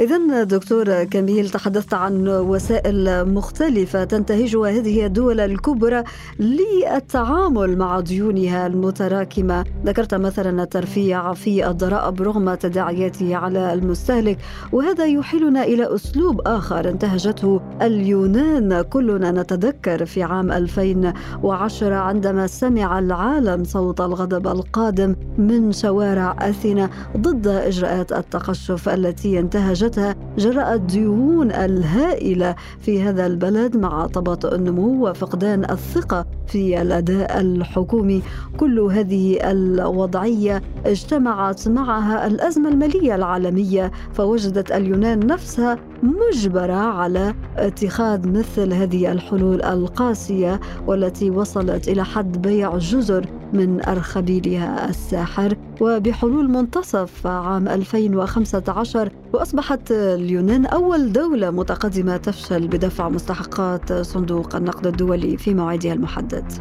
إذا 0.00 0.42
دكتور 0.42 1.04
كميل 1.04 1.50
تحدثت 1.50 1.94
عن 1.94 2.28
وسائل 2.28 3.28
مختلفة 3.34 4.04
تنتهجها 4.04 4.70
هذه 4.70 5.06
الدول 5.06 5.40
الكبرى 5.40 6.04
للتعامل 6.38 7.78
مع 7.78 8.00
ديونها 8.00 8.66
المتراكمة، 8.66 9.64
ذكرت 9.86 10.14
مثلا 10.14 10.62
الترفيع 10.62 11.32
في 11.32 11.68
الضرائب 11.68 12.22
رغم 12.22 12.54
تداعياته 12.54 13.36
على 13.36 13.72
المستهلك، 13.72 14.38
وهذا 14.72 15.04
يحيلنا 15.04 15.64
إلى 15.64 15.94
أسلوب 15.94 16.40
آخر 16.46 16.88
انتهجته 16.88 17.60
اليونان، 17.82 18.82
كلنا 18.82 19.30
نتذكر 19.30 20.04
في 20.04 20.22
عام 20.22 20.52
2010 20.52 21.94
عندما 21.94 22.46
سمع 22.46 22.98
العالم 22.98 23.64
صوت 23.64 24.00
الغضب 24.00 24.48
القادم 24.48 25.16
من 25.38 25.72
شوارع 25.72 26.36
أثينا 26.40 26.90
ضد 27.16 27.46
إجراءات 27.46 28.12
التقشف 28.12 28.88
التي 28.88 29.38
انتهجت 29.38 29.83
نتيجتها 29.84 30.14
جراء 30.38 30.74
الديون 30.74 31.52
الهائلة 31.52 32.54
في 32.80 33.02
هذا 33.02 33.26
البلد 33.26 33.76
مع 33.76 34.06
تباطؤ 34.06 34.54
النمو 34.54 35.08
وفقدان 35.08 35.64
الثقة 35.70 36.26
في 36.46 36.82
الأداء 36.82 37.40
الحكومي. 37.40 38.22
كل 38.56 38.80
هذه 38.80 39.50
الوضعية 39.50 40.62
اجتمعت 40.86 41.68
معها 41.68 42.26
الأزمة 42.26 42.68
المالية 42.68 43.14
العالمية 43.14 43.92
فوجدت 44.12 44.72
اليونان 44.72 45.26
نفسها 45.26 45.78
مجبرة 46.04 46.72
على 46.72 47.34
اتخاذ 47.56 48.28
مثل 48.28 48.72
هذه 48.72 49.12
الحلول 49.12 49.62
القاسية 49.62 50.60
والتي 50.86 51.30
وصلت 51.30 51.88
إلى 51.88 52.04
حد 52.04 52.42
بيع 52.42 52.78
جزر 52.78 53.26
من 53.52 53.84
أرخبيلها 53.84 54.88
الساحر. 54.90 55.56
وبحلول 55.80 56.50
منتصف 56.50 57.26
عام 57.26 57.68
2015 57.68 59.08
وأصبحت 59.32 59.90
اليونان 59.90 60.66
أول 60.66 61.12
دولة 61.12 61.50
متقدمة 61.50 62.16
تفشل 62.16 62.68
بدفع 62.68 63.08
مستحقات 63.08 63.92
صندوق 63.92 64.56
النقد 64.56 64.86
الدولي 64.86 65.36
في 65.36 65.54
موعدها 65.54 65.92
المحدد. 65.92 66.52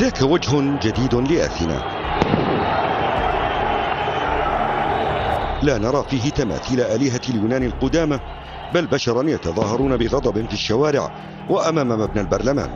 ذاك 0.00 0.22
وجه 0.22 0.78
جديد 0.82 1.14
لأثينا. 1.14 1.99
لا 5.62 5.78
نرى 5.78 6.04
فيه 6.10 6.30
تماثيل 6.30 6.80
آلهة 6.80 7.20
اليونان 7.28 7.62
القدامى 7.62 8.20
بل 8.74 8.86
بشرا 8.86 9.22
يتظاهرون 9.30 9.96
بغضب 9.96 10.46
في 10.46 10.52
الشوارع 10.52 11.10
وأمام 11.50 11.88
مبنى 11.88 12.20
البرلمان. 12.20 12.70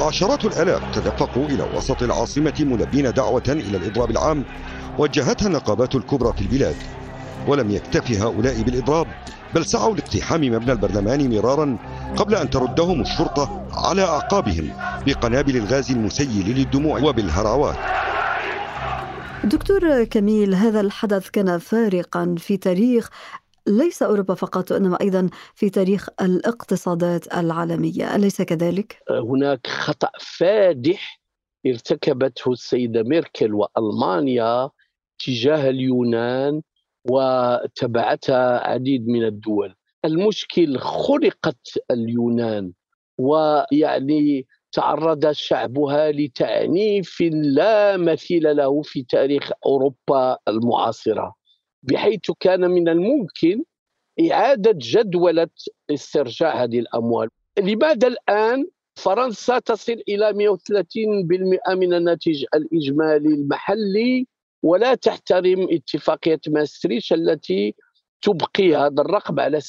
عشرات 0.00 0.44
الآلاف 0.44 0.82
تدفقوا 0.94 1.46
إلى 1.46 1.62
وسط 1.62 2.02
العاصمة 2.02 2.54
ملبين 2.60 3.12
دعوة 3.12 3.42
إلى 3.48 3.76
الإضراب 3.76 4.10
العام 4.10 4.44
وجهتها 4.98 5.46
النقابات 5.46 5.94
الكبرى 5.94 6.32
في 6.32 6.40
البلاد. 6.40 6.76
ولم 7.46 7.70
يكتف 7.70 8.10
هؤلاء 8.10 8.62
بالإضراب 8.62 9.06
بل 9.54 9.66
سعوا 9.66 9.94
لاقتحام 9.94 10.40
مبنى 10.40 10.72
البرلمان 10.72 11.36
مرارا 11.36 11.76
قبل 12.16 12.34
أن 12.34 12.50
تردهم 12.50 13.00
الشرطة 13.00 13.66
على 13.72 14.04
أعقابهم 14.04 14.70
بقنابل 15.06 15.56
الغاز 15.56 15.90
المسيل 15.90 16.56
للدموع 16.56 17.00
وبالهراوات 17.00 17.76
دكتور 19.44 20.04
كميل 20.04 20.54
هذا 20.54 20.80
الحدث 20.80 21.30
كان 21.30 21.58
فارقا 21.58 22.34
في 22.38 22.56
تاريخ 22.56 23.10
ليس 23.66 24.02
أوروبا 24.02 24.34
فقط 24.34 24.72
وإنما 24.72 24.98
أيضا 25.00 25.30
في 25.54 25.70
تاريخ 25.70 26.08
الاقتصادات 26.20 27.36
العالمية 27.36 28.16
أليس 28.16 28.42
كذلك؟ 28.42 29.02
هناك 29.10 29.66
خطأ 29.66 30.10
فادح 30.20 31.20
ارتكبته 31.66 32.52
السيدة 32.52 33.02
ميركل 33.02 33.54
وألمانيا 33.54 34.70
تجاه 35.18 35.70
اليونان 35.70 36.62
وتبعتها 37.04 38.68
عديد 38.68 39.08
من 39.08 39.24
الدول 39.24 39.74
المشكل 40.04 40.78
خلقت 40.78 41.78
اليونان 41.90 42.72
ويعني 43.18 44.46
تعرض 44.78 45.30
شعبها 45.32 46.12
لتعنيف 46.12 47.20
لا 47.30 47.96
مثيل 47.96 48.56
له 48.56 48.82
في 48.82 49.02
تاريخ 49.02 49.50
أوروبا 49.66 50.38
المعاصرة 50.48 51.34
بحيث 51.82 52.30
كان 52.40 52.70
من 52.70 52.88
الممكن 52.88 53.62
إعادة 54.30 54.72
جدولة 54.74 55.48
استرجاع 55.90 56.62
هذه 56.62 56.78
الأموال. 56.78 57.28
لماذا 57.58 58.08
الآن 58.08 58.66
فرنسا 58.96 59.58
تصل 59.58 60.02
إلى 60.08 60.32
130% 60.32 61.74
من 61.74 61.94
الناتج 61.94 62.44
الإجمالي 62.54 63.28
المحلي 63.28 64.26
ولا 64.62 64.94
تحترم 64.94 65.68
اتفاقية 65.70 66.40
ماستريتش 66.48 67.12
التي 67.12 67.74
تبقي 68.22 68.74
هذا 68.76 69.02
الرقم 69.02 69.40
على 69.40 69.60
60% 69.60 69.64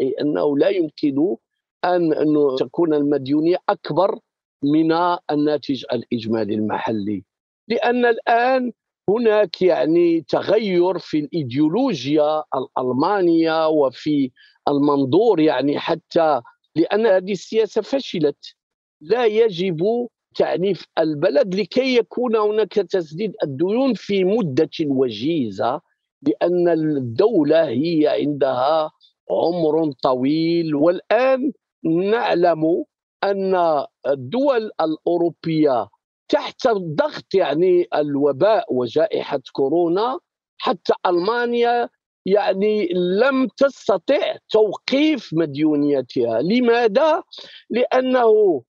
أي 0.00 0.14
أنه 0.20 0.58
لا 0.58 0.68
يمكن 0.68 1.36
أن 1.84 2.12
أن 2.12 2.56
تكون 2.58 2.94
المديونية 2.94 3.56
أكبر 3.68 4.18
من 4.64 4.92
الناتج 5.30 5.84
الإجمالي 5.92 6.54
المحلي. 6.54 7.24
لأن 7.68 8.04
الآن 8.06 8.72
هناك 9.08 9.62
يعني 9.62 10.20
تغير 10.20 10.98
في 10.98 11.18
الإيديولوجيا 11.18 12.42
الألمانية 12.54 13.68
وفي 13.68 14.30
المنظور 14.68 15.40
يعني 15.40 15.78
حتى 15.78 16.40
لأن 16.76 17.06
هذه 17.06 17.32
السياسة 17.32 17.82
فشلت. 17.82 18.54
لا 19.00 19.24
يجب 19.26 20.08
تعنيف 20.34 20.84
البلد 20.98 21.54
لكي 21.54 21.96
يكون 21.96 22.36
هناك 22.36 22.72
تسديد 22.72 23.34
الديون 23.42 23.94
في 23.94 24.24
مدة 24.24 24.70
وجيزة 24.80 25.80
لأن 26.22 26.68
الدولة 26.68 27.68
هي 27.68 28.06
عندها 28.06 28.90
عمر 29.30 29.92
طويل. 29.92 30.74
والآن 30.74 31.52
نعلم 31.84 32.84
أن 33.24 33.84
الدول 34.06 34.70
الأوروبية 34.80 35.88
تحت 36.28 36.68
ضغط 36.68 37.34
يعني 37.34 37.86
الوباء 37.94 38.74
وجائحة 38.74 39.40
كورونا 39.52 40.18
حتى 40.58 40.92
ألمانيا 41.06 41.88
يعني 42.26 42.88
لم 42.92 43.48
تستطع 43.56 44.36
توقيف 44.50 45.30
مديونيتها. 45.32 46.42
لماذا؟ 46.42 47.22
لأنه 47.70 48.62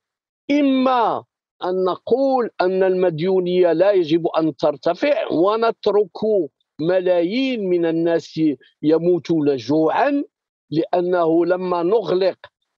إما 0.51 1.24
أن 1.63 1.84
نقول 1.84 2.50
أن 2.62 2.84
المديونية 2.84 3.74
لا 3.74 3.92
يجب 3.92 4.28
أن 4.28 4.56
ترتفع 4.56 5.32
ونترك 5.32 6.18
ملايين 6.82 7.70
من 7.70 7.86
الناس 7.86 8.42
يموتون 8.82 9.56
جوعا 9.56 10.24
لأنه 10.72 11.46
لما 11.46 11.84
نغلق 11.84 12.38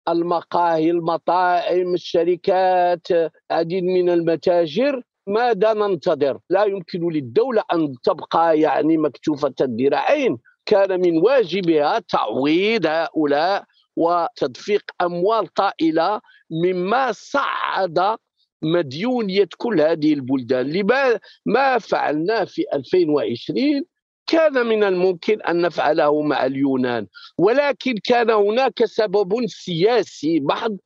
المقاهي 0.09 0.91
المطاعم 0.91 1.93
الشركات 1.93 3.07
عديد 3.51 3.83
من 3.83 4.09
المتاجر. 4.09 5.01
ماذا 5.27 5.73
ننتظر؟ 5.73 6.39
لا 6.49 6.63
يمكن 6.63 7.09
للدولة 7.09 7.63
أن 7.73 7.95
تبقى 8.03 8.59
يعني 8.59 8.97
مكتوفة 8.97 9.53
الذراعين. 9.61 10.37
كان 10.65 11.01
من 11.01 11.17
واجبها 11.17 11.99
تعويض 11.99 12.85
هؤلاء 12.85 13.63
وتدفيق 13.95 14.83
أموال 15.01 15.47
طائلة 15.47 16.21
مما 16.51 17.11
صعد 17.11 18.17
مديونية 18.61 19.49
كل 19.57 19.81
هذه 19.81 20.13
البلدان. 20.13 20.71
لما 20.71 21.19
ما 21.45 21.77
فعلناه 21.77 22.43
في 22.43 22.63
2020 22.73 23.83
كان 24.31 24.65
من 24.65 24.83
الممكن 24.83 25.41
أن 25.41 25.61
نفعله 25.61 26.21
مع 26.21 26.45
اليونان 26.45 27.07
ولكن 27.37 27.95
كان 28.03 28.29
هناك 28.29 28.85
سبب 28.85 29.45
سياسي 29.47 30.39
محض 30.39 30.77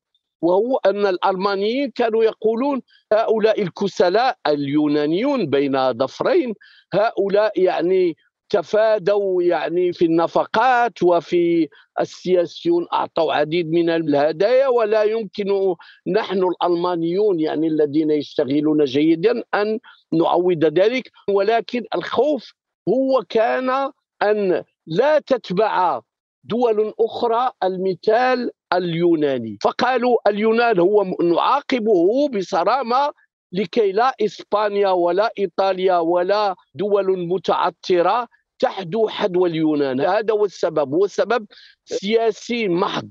وهو 0.41 0.77
أن 0.85 1.05
الألمانيين 1.05 1.91
كانوا 1.91 2.23
يقولون 2.23 2.81
هؤلاء 3.13 3.61
الكسلاء 3.61 4.37
اليونانيون 4.47 5.49
بين 5.49 5.93
ظفرين 5.93 6.53
هؤلاء 6.93 7.61
يعني 7.61 8.17
تفادوا 8.49 9.43
يعني 9.43 9.93
في 9.93 10.05
النفقات 10.05 11.03
وفي 11.03 11.69
السياسيون 11.99 12.87
أعطوا 12.93 13.33
عديد 13.33 13.71
من 13.71 13.89
الهدايا 13.89 14.67
ولا 14.67 15.03
يمكن 15.03 15.75
نحن 16.07 16.43
الألمانيون 16.43 17.39
يعني 17.39 17.67
الذين 17.67 18.11
يشتغلون 18.11 18.83
جيدا 18.83 19.43
أن 19.53 19.79
نعوض 20.13 20.65
ذلك 20.65 21.11
ولكن 21.29 21.83
الخوف 21.95 22.53
هو 22.89 23.23
كان 23.29 23.91
أن 24.23 24.63
لا 24.87 25.19
تتبع 25.19 26.01
دول 26.43 26.93
أخرى 26.99 27.51
المثال 27.63 28.51
اليوناني. 28.73 29.57
فقالوا 29.61 30.17
اليونان 30.27 30.79
هو 30.79 31.03
نعاقبه 31.03 32.29
بصرامة 32.29 33.13
لكي 33.51 33.91
لا 33.91 34.15
إسبانيا 34.21 34.89
ولا 34.89 35.31
إيطاليا 35.39 35.97
ولا 35.97 36.55
دول 36.75 37.27
متعثره 37.27 38.27
تحدو 38.59 39.07
حدو 39.07 39.45
اليونان. 39.45 40.01
هذا 40.01 40.33
هو 40.33 40.45
السبب. 40.45 40.93
هو 40.93 41.07
سبب 41.07 41.45
سياسي 41.85 42.67
محض. 42.67 43.09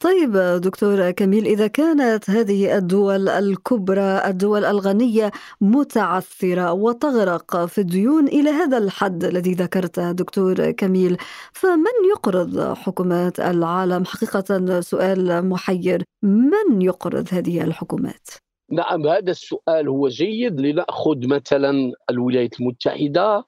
طيب 0.00 0.32
دكتور 0.62 1.10
كميل 1.10 1.46
إذا 1.46 1.66
كانت 1.66 2.30
هذه 2.30 2.78
الدول 2.78 3.28
الكبرى 3.28 4.22
الدول 4.26 4.64
الغنية 4.64 5.30
متعثرة 5.60 6.72
وتغرق 6.72 7.64
في 7.64 7.80
الديون 7.80 8.28
إلى 8.28 8.50
هذا 8.50 8.78
الحد 8.78 9.24
الذي 9.24 9.52
ذكرته 9.52 10.12
دكتور 10.12 10.70
كميل 10.70 11.16
فمن 11.52 11.96
يقرض 12.10 12.74
حكومات 12.74 13.40
العالم 13.40 14.04
حقيقة 14.04 14.80
سؤال 14.80 15.48
محير 15.48 16.04
من 16.22 16.82
يقرض 16.82 17.28
هذه 17.32 17.64
الحكومات؟ 17.64 18.28
نعم 18.70 19.06
هذا 19.06 19.30
السؤال 19.30 19.88
هو 19.88 20.08
جيد 20.08 20.60
لنأخذ 20.60 21.26
مثلا 21.26 21.92
الولايات 22.10 22.60
المتحدة 22.60 23.44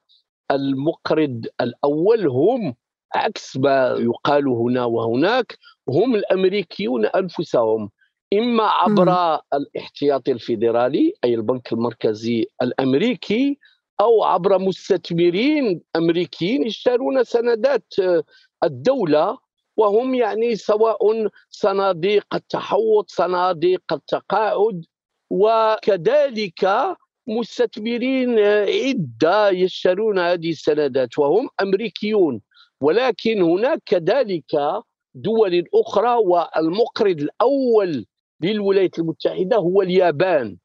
المقرض 0.51 1.47
الأول 1.61 2.27
هم 2.27 2.75
عكس 3.15 3.57
ما 3.57 3.95
يقال 3.99 4.49
هنا 4.49 4.85
وهناك 4.85 5.59
هم 5.89 6.15
الأمريكيون 6.15 7.07
أنفسهم 7.07 7.91
إما 8.33 8.65
عبر. 8.65 9.39
الاحتياطي 9.55 10.33
الفيدرالي 10.33 11.13
أي 11.25 11.35
البنك 11.35 11.73
المركزي 11.73 12.47
الأمريكي 12.63 13.59
أو 14.01 14.25
عبر 14.25 14.59
مستثمرين 14.59 15.81
أمريكيين 15.97 16.67
يشترون 16.67 17.25
سندات 17.25 17.95
آه، 18.01 18.23
الدولة 18.65 19.39
وهم 19.77 20.15
يعني 20.15 20.57
سواء 20.57 21.29
صناديق 21.51 22.35
التحوط 22.35 23.11
صناديق 23.11 23.83
التقاعد 23.93 24.85
وكذلك 25.31 26.69
مستثمرين 27.27 28.39
عدة 28.39 29.51
يشترون 29.51 30.19
هذه 30.19 30.51
السندات 30.51 31.19
وهم 31.19 31.49
أمريكيون 31.63 32.41
ولكن 32.83 33.43
هناك 33.43 33.83
كذلك 33.87 34.83
دول 35.15 35.65
أخرى 35.75 36.15
والمقرض 36.15 37.21
الأول 37.21 38.07
للولايات 38.41 38.99
المتحدة 38.99 39.57
هو 39.57 39.83
اليابان. 39.83 40.57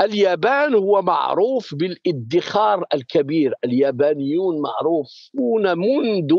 اليابان 0.00 0.74
هو 0.74 1.02
معروف 1.02 1.74
بالادخار 1.74 2.84
الكبير. 2.94 3.54
اليابانيون 3.64 4.60
معروفون 4.60 5.78
منذ 5.78 6.34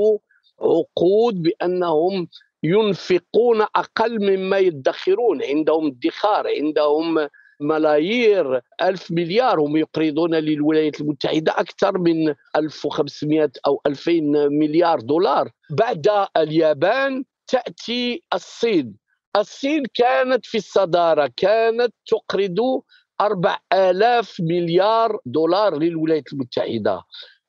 عقود 0.61 1.41
بأنهم 1.41 2.27
ينفقون 2.63 3.61
أقل 3.61 4.19
مما 4.21 4.57
يدخرون. 4.57 5.43
عندهم 5.43 5.87
ادخار 5.87 6.47
عندهم 6.47 7.27
ملايير 7.59 8.61
ألف 8.81 9.11
مليار. 9.11 9.59
هم 9.59 9.77
يقرضون 9.77 10.35
للولايات 10.35 11.01
المتحدة 11.01 11.51
أكثر 11.51 11.97
من 11.97 12.33
1500 12.55 13.51
أو 13.67 13.81
2000 13.85 14.11
مليار 14.49 14.99
دولار. 14.99 15.49
بعد 15.69 16.27
اليابان 16.37 17.23
تأتي 17.47 18.23
الصين. 18.33 18.95
الصين 19.37 19.83
كانت 19.93 20.45
في 20.45 20.57
الصدارة 20.57 21.31
كانت 21.37 21.93
تقرض 22.07 22.81
أربع 23.21 23.57
آلاف 23.73 24.35
مليار 24.39 25.17
دولار 25.25 25.77
للولايات 25.79 26.33
المتحدة. 26.33 27.01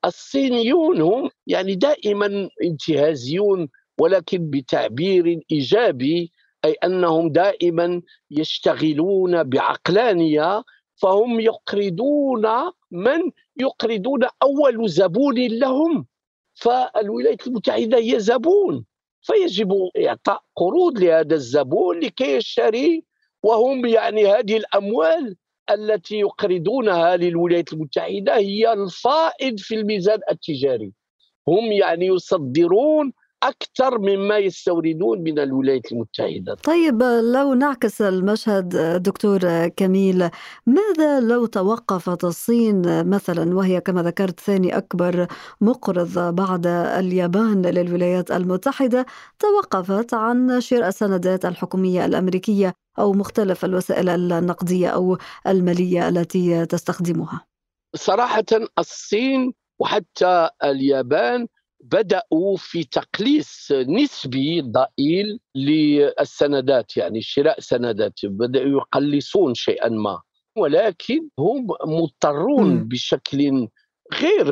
الصينيون 0.05 1.01
هم 1.01 1.29
يعني 1.47 1.75
دائما 1.75 2.49
انتهازيون 2.63 3.69
ولكن 3.99 4.49
بتعبير 4.49 5.39
إيجابي 5.51 6.31
أي 6.65 6.73
أنهم 6.73 7.29
دائما 7.29 8.01
يشتغلون 8.31 9.43
بعقلانية 9.43 10.63
فهم 10.95 11.39
يقرضون 11.39 12.47
من؟ 12.91 13.31
يقرضون 13.57 14.23
أول 14.43 14.89
زبون 14.89 15.35
لهم. 15.35 16.05
فالولايات 16.55 17.47
المتحدة 17.47 17.97
هي 17.97 18.19
زبون 18.19 18.85
فيجب 19.21 19.73
إعطاء 20.05 20.43
قروض 20.55 20.99
لهذا 20.99 21.35
الزبون 21.35 21.99
لكي 21.99 22.35
يشتري 22.35 23.03
وهم 23.43 23.85
يعني 23.85 24.27
هذه 24.27 24.57
الأموال 24.57 25.35
التي 25.71 26.19
يقرضونها 26.19 27.17
للولايات 27.17 27.73
المتحدة 27.73 28.37
هي 28.37 28.73
الفائض 28.73 29.59
في 29.59 29.75
الميزان 29.75 30.19
التجاري. 30.31 30.93
هم 31.47 31.71
يعني 31.71 32.05
يصدرون 32.05 33.13
أكثر 33.43 33.99
مما 33.99 34.37
يستوردون 34.37 35.21
من 35.21 35.39
الولايات 35.39 35.91
المتحدة. 35.91 36.55
طيب 36.63 37.03
لو 37.03 37.53
نعكس 37.53 38.01
المشهد 38.01 38.69
دكتور 39.01 39.67
كميل 39.67 40.29
ماذا 40.65 41.19
لو 41.19 41.45
توقفت 41.45 42.23
الصين 42.23 43.09
مثلا 43.09 43.55
وهي 43.55 43.81
كما 43.81 44.03
ذكرت 44.03 44.39
ثاني 44.39 44.77
أكبر 44.77 45.27
مقرض 45.61 46.35
بعد 46.35 46.67
اليابان 46.67 47.61
للولايات 47.65 48.31
المتحدة 48.31 49.05
توقفت 49.39 50.13
عن 50.13 50.61
شراء 50.61 50.87
السندات 50.87 51.45
الحكومية 51.45 52.05
الأمريكية 52.05 52.73
أو 52.99 53.13
مختلف 53.13 53.65
الوسائل 53.65 54.09
النقدية 54.09 54.87
أو 54.87 55.17
المالية 55.47 56.09
التي 56.09 56.65
تستخدمها؟ 56.65 57.45
صراحة 57.95 58.45
الصين 58.79 59.53
وحتى 59.79 60.49
اليابان 60.63 61.47
بدأوا 61.91 62.57
في 62.57 62.83
تقليص 62.83 63.71
نسبي 63.71 64.61
ضئيل 64.61 65.39
للسندات 65.55 66.97
يعني 66.97 67.21
شراء 67.21 67.59
سندات 67.59 68.19
بدأوا 68.23 68.81
يقلصون 68.81 69.53
شيئا 69.53 69.89
ما. 69.89 70.21
ولكن 70.57 71.29
هم 71.39 71.67
مضطرون. 71.85 72.87
بشكل 72.87 73.67
غير 74.13 74.47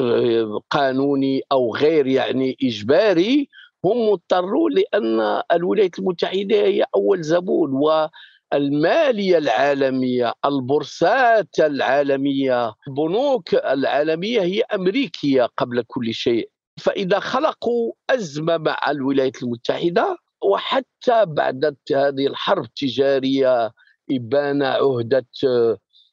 قانوني 0.69 1.41
أو 1.51 1.75
غير 1.75 2.07
يعني 2.07 2.57
إجباري. 2.63 3.49
هم 3.85 4.09
مضطرون 4.09 4.71
لأن 4.73 5.41
الولايات 5.51 5.99
المتحدة 5.99 6.55
هي 6.55 6.85
أول 6.95 7.21
زبون 7.21 7.71
والمالية 7.73 9.37
العالمية 9.37 10.33
البورصات 10.45 11.59
العالمية 11.59 12.73
البنوك 12.87 13.53
العالمية 13.55 14.41
هي 14.41 14.61
أمريكية 14.61 15.49
قبل 15.57 15.83
كل 15.87 16.13
شيء. 16.13 16.52
فإذا 16.79 17.19
خلقوا 17.19 17.93
أزمة 18.09 18.57
مع 18.57 18.79
الولايات 18.91 19.43
المتحدة 19.43 20.17
وحتى 20.51 21.25
بعد 21.25 21.75
هذه 21.91 22.27
الحرب 22.27 22.63
التجارية 22.63 23.71
ابان 24.11 24.63
عهدة 24.63 25.25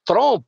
ترامب. 0.06 0.42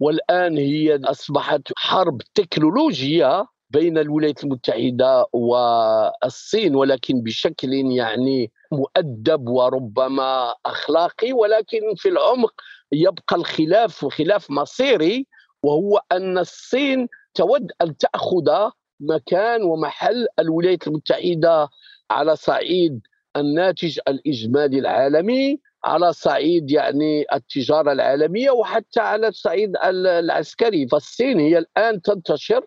والآن 0.00 0.56
هي 0.58 1.00
أصبحت 1.04 1.62
حرب 1.76 2.22
تكنولوجية 2.34 3.46
بين 3.70 3.98
الولايات 3.98 4.44
المتحدة 4.44 5.26
والصين 5.32 6.74
ولكن 6.74 7.22
بشكل 7.22 7.72
يعني 7.72 8.52
مؤدب 8.72 9.48
وربما 9.48 10.54
أخلاقي. 10.66 11.32
ولكن 11.32 11.80
في 11.96 12.08
العمق 12.08 12.52
يبقى 12.92 13.36
الخلاف 13.36 14.04
خلاف 14.04 14.50
مصيري 14.50 15.26
وهو 15.62 16.00
أن 16.12 16.38
الصين 16.38 17.08
تود 17.34 17.72
أن 17.82 17.96
تأخذ 17.96 18.70
مكان 19.00 19.62
ومحل 19.62 20.26
الولايات 20.38 20.86
المتحدة 20.86 21.68
على 22.10 22.36
صعيد 22.36 23.00
الناتج 23.36 23.98
الإجمالي 24.08 24.78
العالمي 24.78 25.60
على 25.84 26.12
صعيد 26.12 26.70
يعني 26.70 27.24
التجارة 27.32 27.92
العالمية 27.92 28.50
وحتى 28.50 29.00
على 29.00 29.28
الصعيد 29.28 29.76
العسكري. 29.84 30.88
فالصين 30.88 31.40
هي 31.40 31.58
الآن 31.58 32.02
تنتشر 32.02 32.66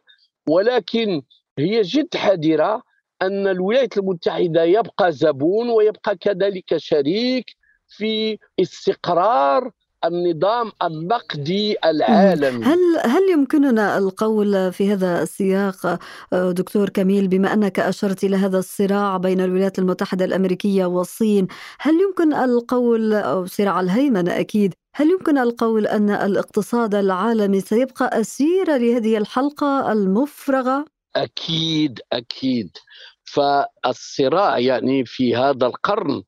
ولكن 0.49 1.21
هي 1.59 1.81
جد 1.81 2.15
حذرة 2.15 2.83
أن 3.21 3.47
الولايات 3.47 3.97
المتحدة 3.97 4.63
يبقى 4.63 5.11
زبون 5.11 5.69
ويبقى 5.69 6.15
كذلك 6.17 6.77
شريك 6.77 7.45
في 7.87 8.37
استقرار 8.59 9.71
النظام 10.05 10.71
النقدي 10.83 11.75
العالمي. 11.85 12.65
هل 12.65 12.79
هل 13.03 13.21
يمكننا 13.31 13.97
القول 13.97 14.73
في 14.73 14.93
هذا 14.93 15.21
السياق 15.21 15.99
آه، 16.33 16.51
دكتور 16.51 16.89
كميل 16.89 17.27
بما 17.27 17.53
أنك 17.53 17.79
أشرت 17.79 18.23
إلى 18.23 18.35
هذا 18.35 18.59
الصراع 18.59 19.17
بين 19.17 19.41
الولايات 19.41 19.79
المتحدة 19.79 20.25
الأمريكية 20.25 20.85
والصين 20.85 21.47
هل 21.79 21.93
يمكن 22.01 22.33
القول 22.33 23.13
أو 23.13 23.45
صراع 23.45 23.79
الهيمنة 23.79 24.39
أكيد 24.39 24.73
هل 24.95 25.09
يمكن 25.11 25.37
القول 25.37 25.87
أن 25.87 26.09
الاقتصاد 26.09 26.95
العالمي 26.95 27.59
سيبقى 27.59 28.21
أسير 28.21 28.77
لهذه 28.77 29.17
الحلقة 29.17 29.91
المفرغة؟ 29.91 30.85
أكيد 31.15 31.99
أكيد. 32.13 32.77
فالصراع 33.23 34.59
يعني 34.59 35.05
في 35.05 35.35
هذا 35.35 35.67
القرن 35.67 36.23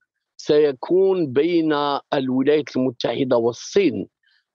سيكون 0.48 1.34
بين 1.34 1.74
الولايات 2.14 2.76
المتحدة 2.78 3.38
والصين. 3.38 4.08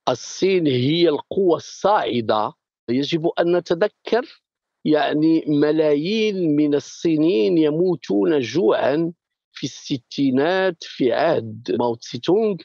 الصين 0.09 0.67
هي 0.67 1.09
القوة 1.09 1.57
الصاعدة. 1.57 2.53
يجب 2.91 3.27
أن 3.41 3.57
نتذكر 3.57 4.43
يعني 4.85 5.45
ملايين 5.47 6.57
من 6.57 6.75
الصينيين 6.75 7.59
يموتون 7.59 8.41
جوعا 8.41 9.13
في 9.53 9.65
الستينات 9.65 10.77
في 10.81 11.13
عهد 11.13 11.77
ماو 11.79 11.95
تسي 11.95 12.19
تونغ 12.19 12.57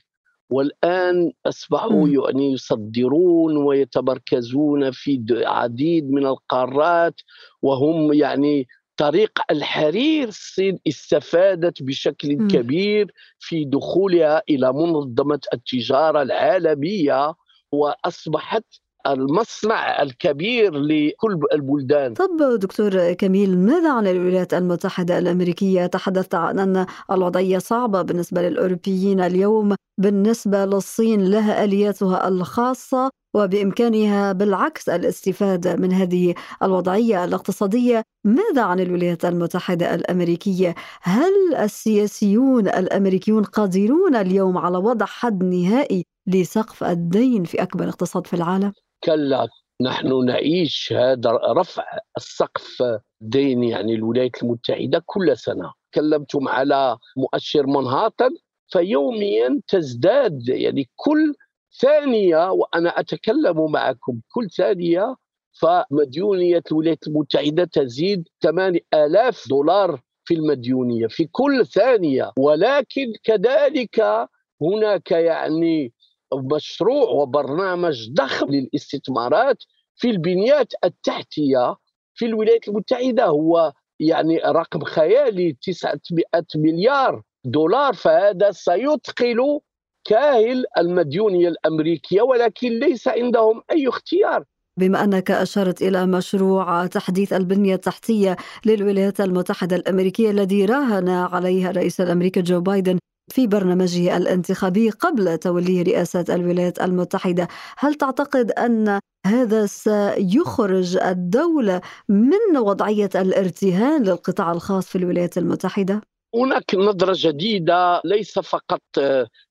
والآن 0.49 1.31
أصبحوا 1.45 2.07
يعني 2.07 2.53
يصدرون 2.53 3.57
ويتمركزون 3.57 4.91
في 4.91 5.23
عديد 5.31 6.12
من 6.12 6.25
القارات. 6.25 7.15
وهم 7.62 8.13
يعني 8.13 8.67
طريق 8.97 9.32
الحرير 9.51 10.27
الصين 10.27 10.79
استفادت 10.88 11.84
بشكل 11.84 12.36
م. 12.36 12.47
كبير 12.47 13.12
في 13.39 13.65
دخولها 13.65 14.41
إلى 14.49 14.73
منظمة 14.73 15.39
التجارة 15.53 16.21
العالمية 16.21 17.34
وأصبحت 17.71 18.63
المصنع 19.08 20.01
الكبير 20.01 20.73
لكل 20.73 21.39
البلدان. 21.53 22.13
طب 22.13 22.60
دكتور 22.60 23.13
كميل 23.13 23.58
ماذا 23.58 23.93
عن 23.93 24.08
الولايات 24.08 24.53
المتحدة 24.53 25.17
الأمريكية؟ 25.17 25.86
تحدثت 25.86 26.36
عن 26.36 26.60
أن 26.60 26.86
الوضعية 27.12 27.58
صعبة 27.58 28.01
بالنسبة 28.01 28.41
للأوروبيين 28.41 29.19
اليوم 29.19 29.75
بالنسبة 29.97 30.65
للصين 30.65 31.32
لها 31.32 31.63
آلياتها 31.63 32.27
الخاصة. 32.27 33.10
وبإمكانها 33.34 34.32
بالعكس 34.32 34.89
الاستفادة 34.89 35.76
من 35.76 35.93
هذه 35.93 36.36
الوضعية 36.63 37.24
الاقتصادية 37.24 38.04
ماذا 38.24 38.62
عن 38.62 38.80
الولايات 38.80 39.26
المتحدة 39.26 39.96
الأمريكية؟ 39.96 40.76
هل 41.02 41.56
السياسيون 41.60 42.67
الأمريكيون 42.67 43.43
قادرون 43.43 44.15
اليوم 44.15 44.58
على 44.58 44.78
وضع 44.78 45.06
حد 45.06 45.43
نهائي 45.43 46.06
لسقف 46.28 46.84
الدين 46.84 47.43
في 47.43 47.63
أكبر 47.63 47.89
اقتصاد 47.89 48.28
في 48.28 48.34
العالم؟ 48.34 48.74
كلا 49.04 49.48
نحن 49.82 50.26
نعيش 50.26 50.93
هذا 50.93 51.32
رفع 51.32 51.84
السقف 52.17 52.84
دين 53.22 53.63
يعني 53.63 53.96
الولايات 53.96 54.43
المتحدة 54.43 55.04
كل 55.06 55.38
سنة 55.38 55.74
تكلمتم 55.91 56.48
على 56.48 56.98
مؤشر 57.17 57.67
منهاتن 57.67 58.30
فيوميا 58.67 59.62
تزداد 59.67 60.50
يعني 60.50 60.89
كل 60.96 61.34
ثانية 61.79 62.51
وأنا 62.51 62.99
أتكلم 62.99 63.71
معكم 63.71 64.19
كل 64.31 64.49
ثانية 64.49 65.15
فمديونية 65.62 66.62
الولايات 66.71 67.07
المتحدة 67.07 67.63
تزيد 67.63 68.27
8000 68.43 69.47
دولار 69.49 70.01
في 70.25 70.33
المديونية 70.33 71.07
في 71.07 71.25
كل 71.25 71.65
ثانية. 71.65 72.31
ولكن 72.38 73.13
كذلك 73.23 74.27
هناك 74.62 75.12
يعني 75.12 75.93
مشروع 76.33 77.09
وبرنامج 77.09 78.09
ضخم 78.13 78.47
للاستثمارات 78.51 79.57
في 79.95 80.09
البنيات 80.09 80.73
التحتية 80.83 81.75
في 82.15 82.25
الولايات 82.25 82.67
المتحدة. 82.67 83.25
هو 83.25 83.73
يعني 83.99 84.38
رقم 84.38 84.83
خيالي 84.83 85.57
900 85.62 86.25
مليار 86.55 87.21
دولار 87.45 87.93
فهذا 87.93 88.51
سيثقل 88.51 89.59
كاهل 90.05 90.65
المديونية 90.77 91.47
الأمريكية 91.47 92.21
ولكن 92.21 92.69
ليس 92.79 93.07
عندهم 93.07 93.61
أي 93.71 93.87
اختيار 93.87 94.43
بما 94.79 95.03
أنك 95.03 95.31
أشرت 95.31 95.81
إلى 95.81 96.05
مشروع 96.05 96.85
تحديث 96.85 97.33
البنية 97.33 97.75
التحتية 97.75 98.37
للولايات 98.65 99.21
المتحدة 99.21 99.75
الأمريكية 99.75 100.31
الذي 100.31 100.65
راهن 100.65 101.09
عليه 101.09 101.69
الرئيس 101.69 102.01
الأمريكي 102.01 102.41
جو 102.41 102.61
بايدن 102.61 102.99
في 103.31 103.47
برنامجه 103.47 104.17
الانتخابي 104.17 104.89
قبل 104.89 105.37
توليه 105.37 105.83
رئاسة 105.83 106.25
الولايات 106.29 106.81
المتحدة، 106.81 107.47
هل 107.77 107.95
تعتقد 107.95 108.51
أن 108.51 108.99
هذا 109.25 109.65
سيخرج 109.65 110.97
الدولة 110.97 111.81
من 112.09 112.57
وضعية 112.57 113.09
الارتهان 113.15 114.03
للقطاع 114.03 114.51
الخاص 114.51 114.87
في 114.87 114.97
الولايات 114.97 115.37
المتحدة؟ 115.37 116.01
هناك 116.36 116.76
نظرة 116.76 117.13
جديدة 117.17 118.02
ليس 118.06 118.39
فقط 118.39 118.82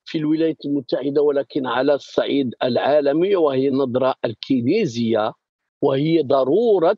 في 0.05 0.19
الولايات 0.19 0.57
المتحدة 0.65 1.23
ولكن 1.23 1.67
على 1.67 1.95
الصعيد 1.95 2.55
العالمي 2.63 3.37
وهي 3.37 3.69
النظرة 3.69 4.15
الكينيزية 4.25 5.33
وهي 5.83 6.23
ضرورة 6.23 6.97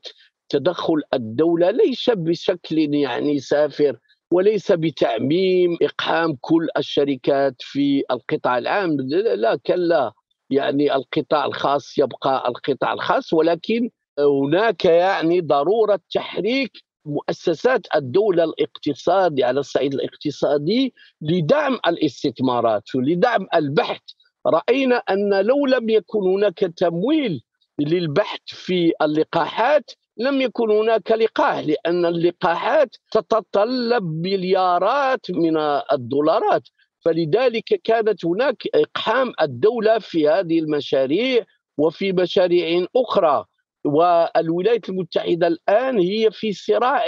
تدخل 0.48 1.02
الدولة 1.14 1.70
ليس 1.70 2.10
بشكل 2.10 2.78
يعني 2.94 3.38
سافر 3.40 3.98
وليس 4.32 4.72
بتعميم 4.72 5.76
إقحام 5.82 6.36
كل 6.40 6.68
الشركات 6.76 7.54
في 7.58 8.02
القطاع 8.10 8.58
العام 8.58 8.96
لا 9.36 9.56
كلا 9.66 10.12
يعني 10.50 10.94
القطاع 10.94 11.44
الخاص 11.44 11.98
يبقى 11.98 12.48
القطاع 12.48 12.92
الخاص 12.92 13.32
ولكن 13.32 13.90
هناك 14.18 14.84
يعني 14.84 15.40
ضرورة 15.40 16.00
تحريك 16.14 16.72
مؤسسات 17.04 17.86
الدولة 17.94 18.44
الاقتصادي 18.44 19.44
على 19.44 19.60
الصعيد 19.60 19.94
الاقتصادي 19.94 20.94
لدعم 21.20 21.78
الاستثمارات 21.86 22.94
ولدعم 22.94 23.46
البحث. 23.54 24.00
رأينا 24.46 24.96
أن 24.96 25.40
لو 25.40 25.66
لم 25.66 25.90
يكن 25.90 26.18
هناك 26.18 26.58
تمويل 26.58 27.42
للبحث 27.78 28.40
في 28.46 28.92
اللقاحات 29.02 29.90
لم 30.16 30.40
يكن 30.40 30.70
هناك 30.70 31.12
لقاح 31.12 31.58
لأن 31.58 32.06
اللقاحات 32.06 32.96
تتطلب 33.12 34.04
مليارات 34.04 35.30
من 35.30 35.56
الدولارات. 35.92 36.62
فلذلك 37.04 37.80
كانت 37.84 38.24
هناك 38.24 38.62
إقحام 38.74 39.32
الدولة 39.42 39.98
في 39.98 40.28
هذه 40.28 40.58
المشاريع 40.58 41.44
وفي 41.78 42.12
مشاريع 42.12 42.86
أخرى. 42.96 43.44
والولايات 43.84 44.88
المتحدة 44.88 45.46
الآن 45.46 45.98
هي 45.98 46.30
في 46.30 46.52
صراع 46.52 47.06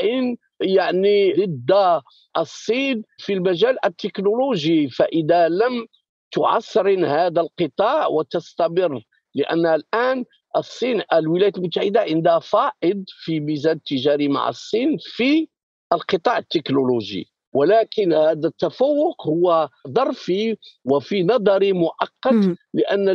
يعني 0.61 1.33
ضد 1.33 2.01
الصين 2.39 3.03
في 3.19 3.33
المجال 3.33 3.85
التكنولوجي 3.87 4.89
فإذا 4.89 5.49
لم 5.49 5.87
تعصرن 6.33 7.05
هذا 7.05 7.41
القطاع 7.41 8.07
وتستمر 8.07 9.03
لأن 9.35 9.67
الآن 9.67 10.25
الصين 10.57 11.03
الولايات 11.13 11.59
المتحدة 11.59 12.01
عندها 12.01 12.39
فائض 12.39 13.05
في 13.09 13.41
ميزان 13.41 13.83
تجاري 13.83 14.29
مع 14.29 14.49
الصين 14.49 14.97
في 15.01 15.49
القطاع 15.93 16.39
التكنولوجي. 16.39 17.29
ولكن 17.53 18.13
هذا 18.13 18.49
التفوق 18.49 19.27
هو 19.27 19.69
ظرفي 19.89 20.57
وفي 20.85 21.23
نظري 21.23 21.73
مؤقت 21.73 22.57
لأن 22.75 23.09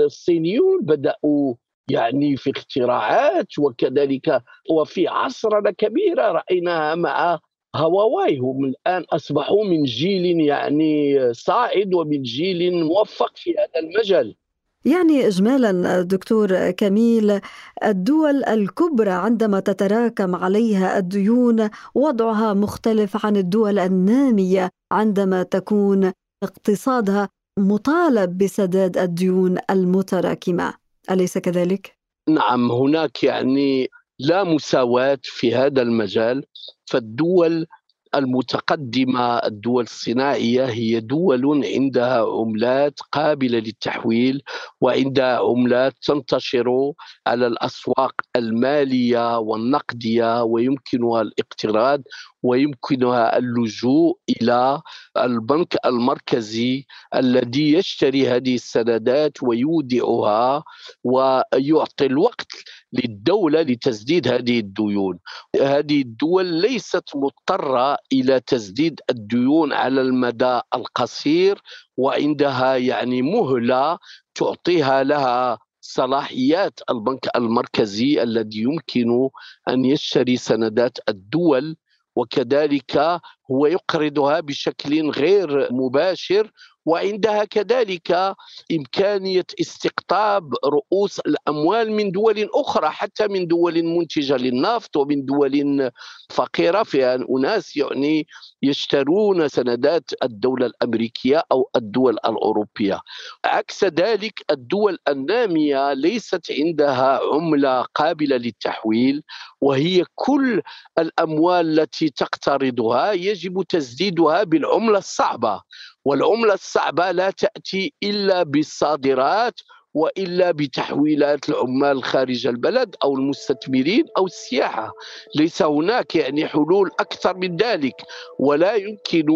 الصينيون 0.00 0.80
بدأوا 0.82 1.54
يعني 1.92 2.36
في 2.36 2.50
اختراعات 2.50 3.58
وكذلك 3.58 4.42
وفي 4.70 5.08
عصرنه 5.08 5.70
كبيرة 5.70 6.32
رايناها 6.32 6.94
مع 6.94 7.38
هواواي. 7.76 8.38
هم 8.38 8.64
الآن 8.64 9.04
أصبحوا 9.10 9.64
من 9.64 9.82
جيل 9.82 10.40
يعني 10.40 11.18
صاعد 11.34 11.94
ومن 11.94 12.22
جيل 12.22 12.84
موفق 12.84 13.36
في 13.36 13.50
هذا 13.50 13.80
المجال. 13.80 14.36
يعني 14.84 15.26
اجمالا 15.26 16.02
دكتور 16.02 16.70
كميل 16.70 17.40
الدول 17.84 18.44
الكبرى 18.44 19.10
عندما 19.10 19.60
تتراكم 19.60 20.34
عليها 20.34 20.98
الديون 20.98 21.68
وضعها 21.94 22.54
مختلف 22.54 23.26
عن 23.26 23.36
الدول 23.36 23.78
النامية 23.78 24.70
عندما 24.92 25.42
تكون 25.42 26.12
اقتصادها 26.42 27.28
مطالب 27.58 28.38
بسداد 28.38 28.98
الديون 28.98 29.58
المتراكمة. 29.70 30.81
أليس 31.10 31.38
كذلك؟ 31.38 31.96
نعم 32.28 32.72
هناك 32.72 33.24
يعني 33.24 33.88
لا 34.18 34.44
مساواة 34.44 35.18
في 35.22 35.54
هذا 35.54 35.82
المجال 35.82 36.44
فالدول 36.86 37.66
المتقدمة 38.14 39.36
الدول 39.38 39.82
الصناعية 39.84 40.64
هي 40.64 41.00
دول 41.00 41.64
عندها 41.64 42.22
عملات 42.22 43.00
قابلة 43.12 43.58
للتحويل 43.58 44.42
وعندها 44.80 45.38
عملات 45.38 45.94
تنتشر 46.02 46.92
على 47.26 47.46
الأسواق 47.46 48.12
المالية 48.36 49.38
والنقدية 49.38 50.42
ويمكنها 50.42 51.20
الاقتراض 51.22 52.02
ويمكنها 52.42 53.38
اللجوء 53.38 54.18
إلى 54.30 54.82
البنك 55.16 55.76
المركزي 55.86 56.86
الذي 57.14 57.72
يشتري 57.72 58.28
هذه 58.28 58.54
السندات 58.54 59.42
ويودعها 59.42 60.64
ويعطي 61.04 62.06
الوقت 62.06 62.52
للدولة 62.92 63.62
لتسديد 63.62 64.28
هذه 64.28 64.58
الديون. 64.58 65.18
هذه 65.60 66.02
الدول 66.02 66.46
ليست 66.46 67.04
مضطرة 67.14 67.96
إلى 68.12 68.40
تسديد 68.40 69.00
الديون 69.10 69.72
على 69.72 70.00
المدى 70.00 70.60
القصير 70.74 71.62
وعندها 71.96 72.76
يعني 72.76 73.22
مهلة 73.22 73.98
تعطيها 74.34 75.02
لها 75.04 75.58
صلاحيات 75.80 76.80
البنك 76.90 77.28
المركزي 77.36 78.22
الذي 78.22 78.58
يمكن 78.60 79.28
أن 79.68 79.84
يشتري 79.84 80.36
سندات 80.36 80.98
الدول 81.08 81.76
وكذلك 82.16 83.20
هو 83.52 83.66
يقرضها 83.66 84.40
بشكل 84.40 85.10
غير 85.10 85.72
مباشر 85.72 86.50
وعندها 86.86 87.44
كذلك 87.44 88.34
إمكانية 88.72 89.46
استقطاب 89.60 90.54
رؤوس 90.64 91.20
الأموال 91.20 91.92
من 91.92 92.10
دول 92.10 92.48
أخرى 92.54 92.88
حتى 92.88 93.28
من 93.28 93.46
دول 93.46 93.82
منتجة 93.82 94.36
للنفط 94.36 94.96
ومن 94.96 95.24
دول 95.24 95.90
فقيرة. 96.30 96.82
فيها 96.82 97.14
أناس 97.14 97.76
يعني 97.76 98.26
يشترون 98.62 99.48
سندات 99.48 100.10
الدولة 100.22 100.66
الأمريكية 100.66 101.42
أو 101.52 101.70
الدول 101.76 102.12
الأوروبية. 102.12 103.00
عكس 103.44 103.84
ذلك 103.84 104.44
الدول 104.50 104.98
النامية 105.08 105.92
ليست 105.92 106.46
عندها 106.50 107.20
عملة 107.32 107.82
قابلة 107.82 108.36
للتحويل 108.36 109.22
وهي 109.60 110.04
كل 110.14 110.62
الأموال 110.98 111.80
التي 111.80 112.08
تقترضها 112.08 113.12
يجب 113.12 113.41
تسديدها 113.68 114.42
بالعملة 114.42 114.98
الصعبة 114.98 115.62
والعملة 116.04 116.54
الصعبة 116.54 117.10
لا 117.10 117.30
تأتي 117.30 117.94
إلا 118.02 118.42
بالصادرات 118.42 119.60
وإلا 119.94 120.50
بتحويلات 120.50 121.48
العمال 121.48 122.04
خارج 122.04 122.46
البلد 122.46 122.96
أو 123.04 123.14
المستثمرين 123.16 124.04
أو 124.18 124.26
السياحة. 124.26 124.92
ليس 125.36 125.62
هناك 125.62 126.16
يعني 126.16 126.46
حلول 126.48 126.90
أكثر 127.00 127.36
من 127.36 127.56
ذلك 127.56 128.02
ولا 128.38 128.74
يمكن 128.74 129.26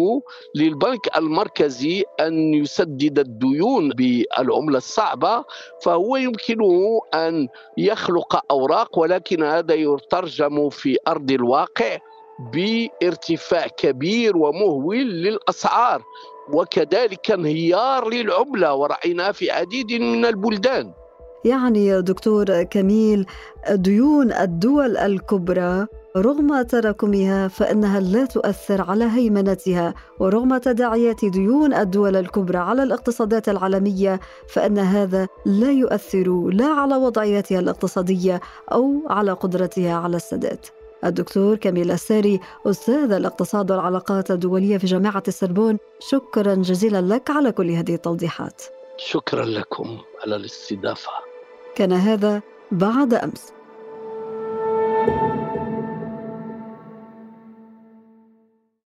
للبنك 0.55 1.17
المركزي 1.17 2.03
أن 2.19 2.53
يسدد 2.53 3.19
الديون 3.19 3.89
بالعملة 3.89 4.77
الصعبة 4.77 5.45
فهو 5.83 6.15
يمكنه 6.15 6.99
أن 7.13 7.47
يخلق 7.77 8.51
أوراق 8.51 8.99
ولكن 8.99 9.43
هذا 9.43 9.73
يترجم 9.73 10.69
في 10.69 10.97
أرض 11.07 11.31
الواقع. 11.31 11.97
بارتفاع 12.39 13.67
كبير 13.67 14.37
ومهول 14.37 14.97
للأسعار 14.97 16.01
وكذلك 16.53 17.31
انهيار 17.31 18.09
للعملة 18.09 18.73
ورأيناه 18.73 19.31
في 19.31 19.51
عديد 19.51 19.91
من 20.01 20.25
البلدان. 20.25 20.93
يعني 21.45 22.01
دكتور 22.01 22.63
كميل 22.63 23.25
ديون 23.71 24.31
الدول 24.31 24.97
الكبرى 24.97 25.87
رغم 26.17 26.61
تراكمها 26.61 27.47
فإنها 27.47 27.99
لا 27.99 28.25
تؤثر 28.25 28.81
على 28.81 29.05
هيمنتها 29.05 29.93
ورغم 30.19 30.57
تداعيات 30.57 31.25
ديون 31.25 31.73
الدول 31.73 32.15
الكبرى 32.15 32.57
على 32.57 32.83
الاقتصادات 32.83 33.49
العالمية 33.49 34.19
فإن 34.47 34.77
هذا 34.77 35.27
لا 35.45 35.71
يؤثر 35.71 36.49
لا 36.49 36.65
على 36.65 36.95
وضعيتها 36.95 37.59
الاقتصادية 37.59 38.41
أو 38.71 39.01
على 39.09 39.31
قدرتها 39.31 39.93
على 39.93 40.15
السداد. 40.15 40.59
الدكتور 41.03 41.55
كميل 41.55 41.91
الساري 41.91 42.39
أستاذ 42.65 43.11
الاقتصاد 43.11 43.71
والعلاقات 43.71 44.31
الدولية 44.31 44.77
في 44.77 44.87
جامعة 44.87 45.23
السربون 45.27 45.77
شكرا 45.99 46.55
جزيلا 46.55 47.01
لك 47.01 47.29
على 47.29 47.51
كل 47.51 47.71
هذه 47.71 47.95
التوضيحات. 47.95 48.61
شكرا 48.97 49.45
لكم 49.45 49.97
على 50.23 50.35
الاستضافة. 50.35 51.11
كان 51.75 51.93
هذا 51.93 52.41
بعد 52.71 53.13
أمس. 53.13 53.56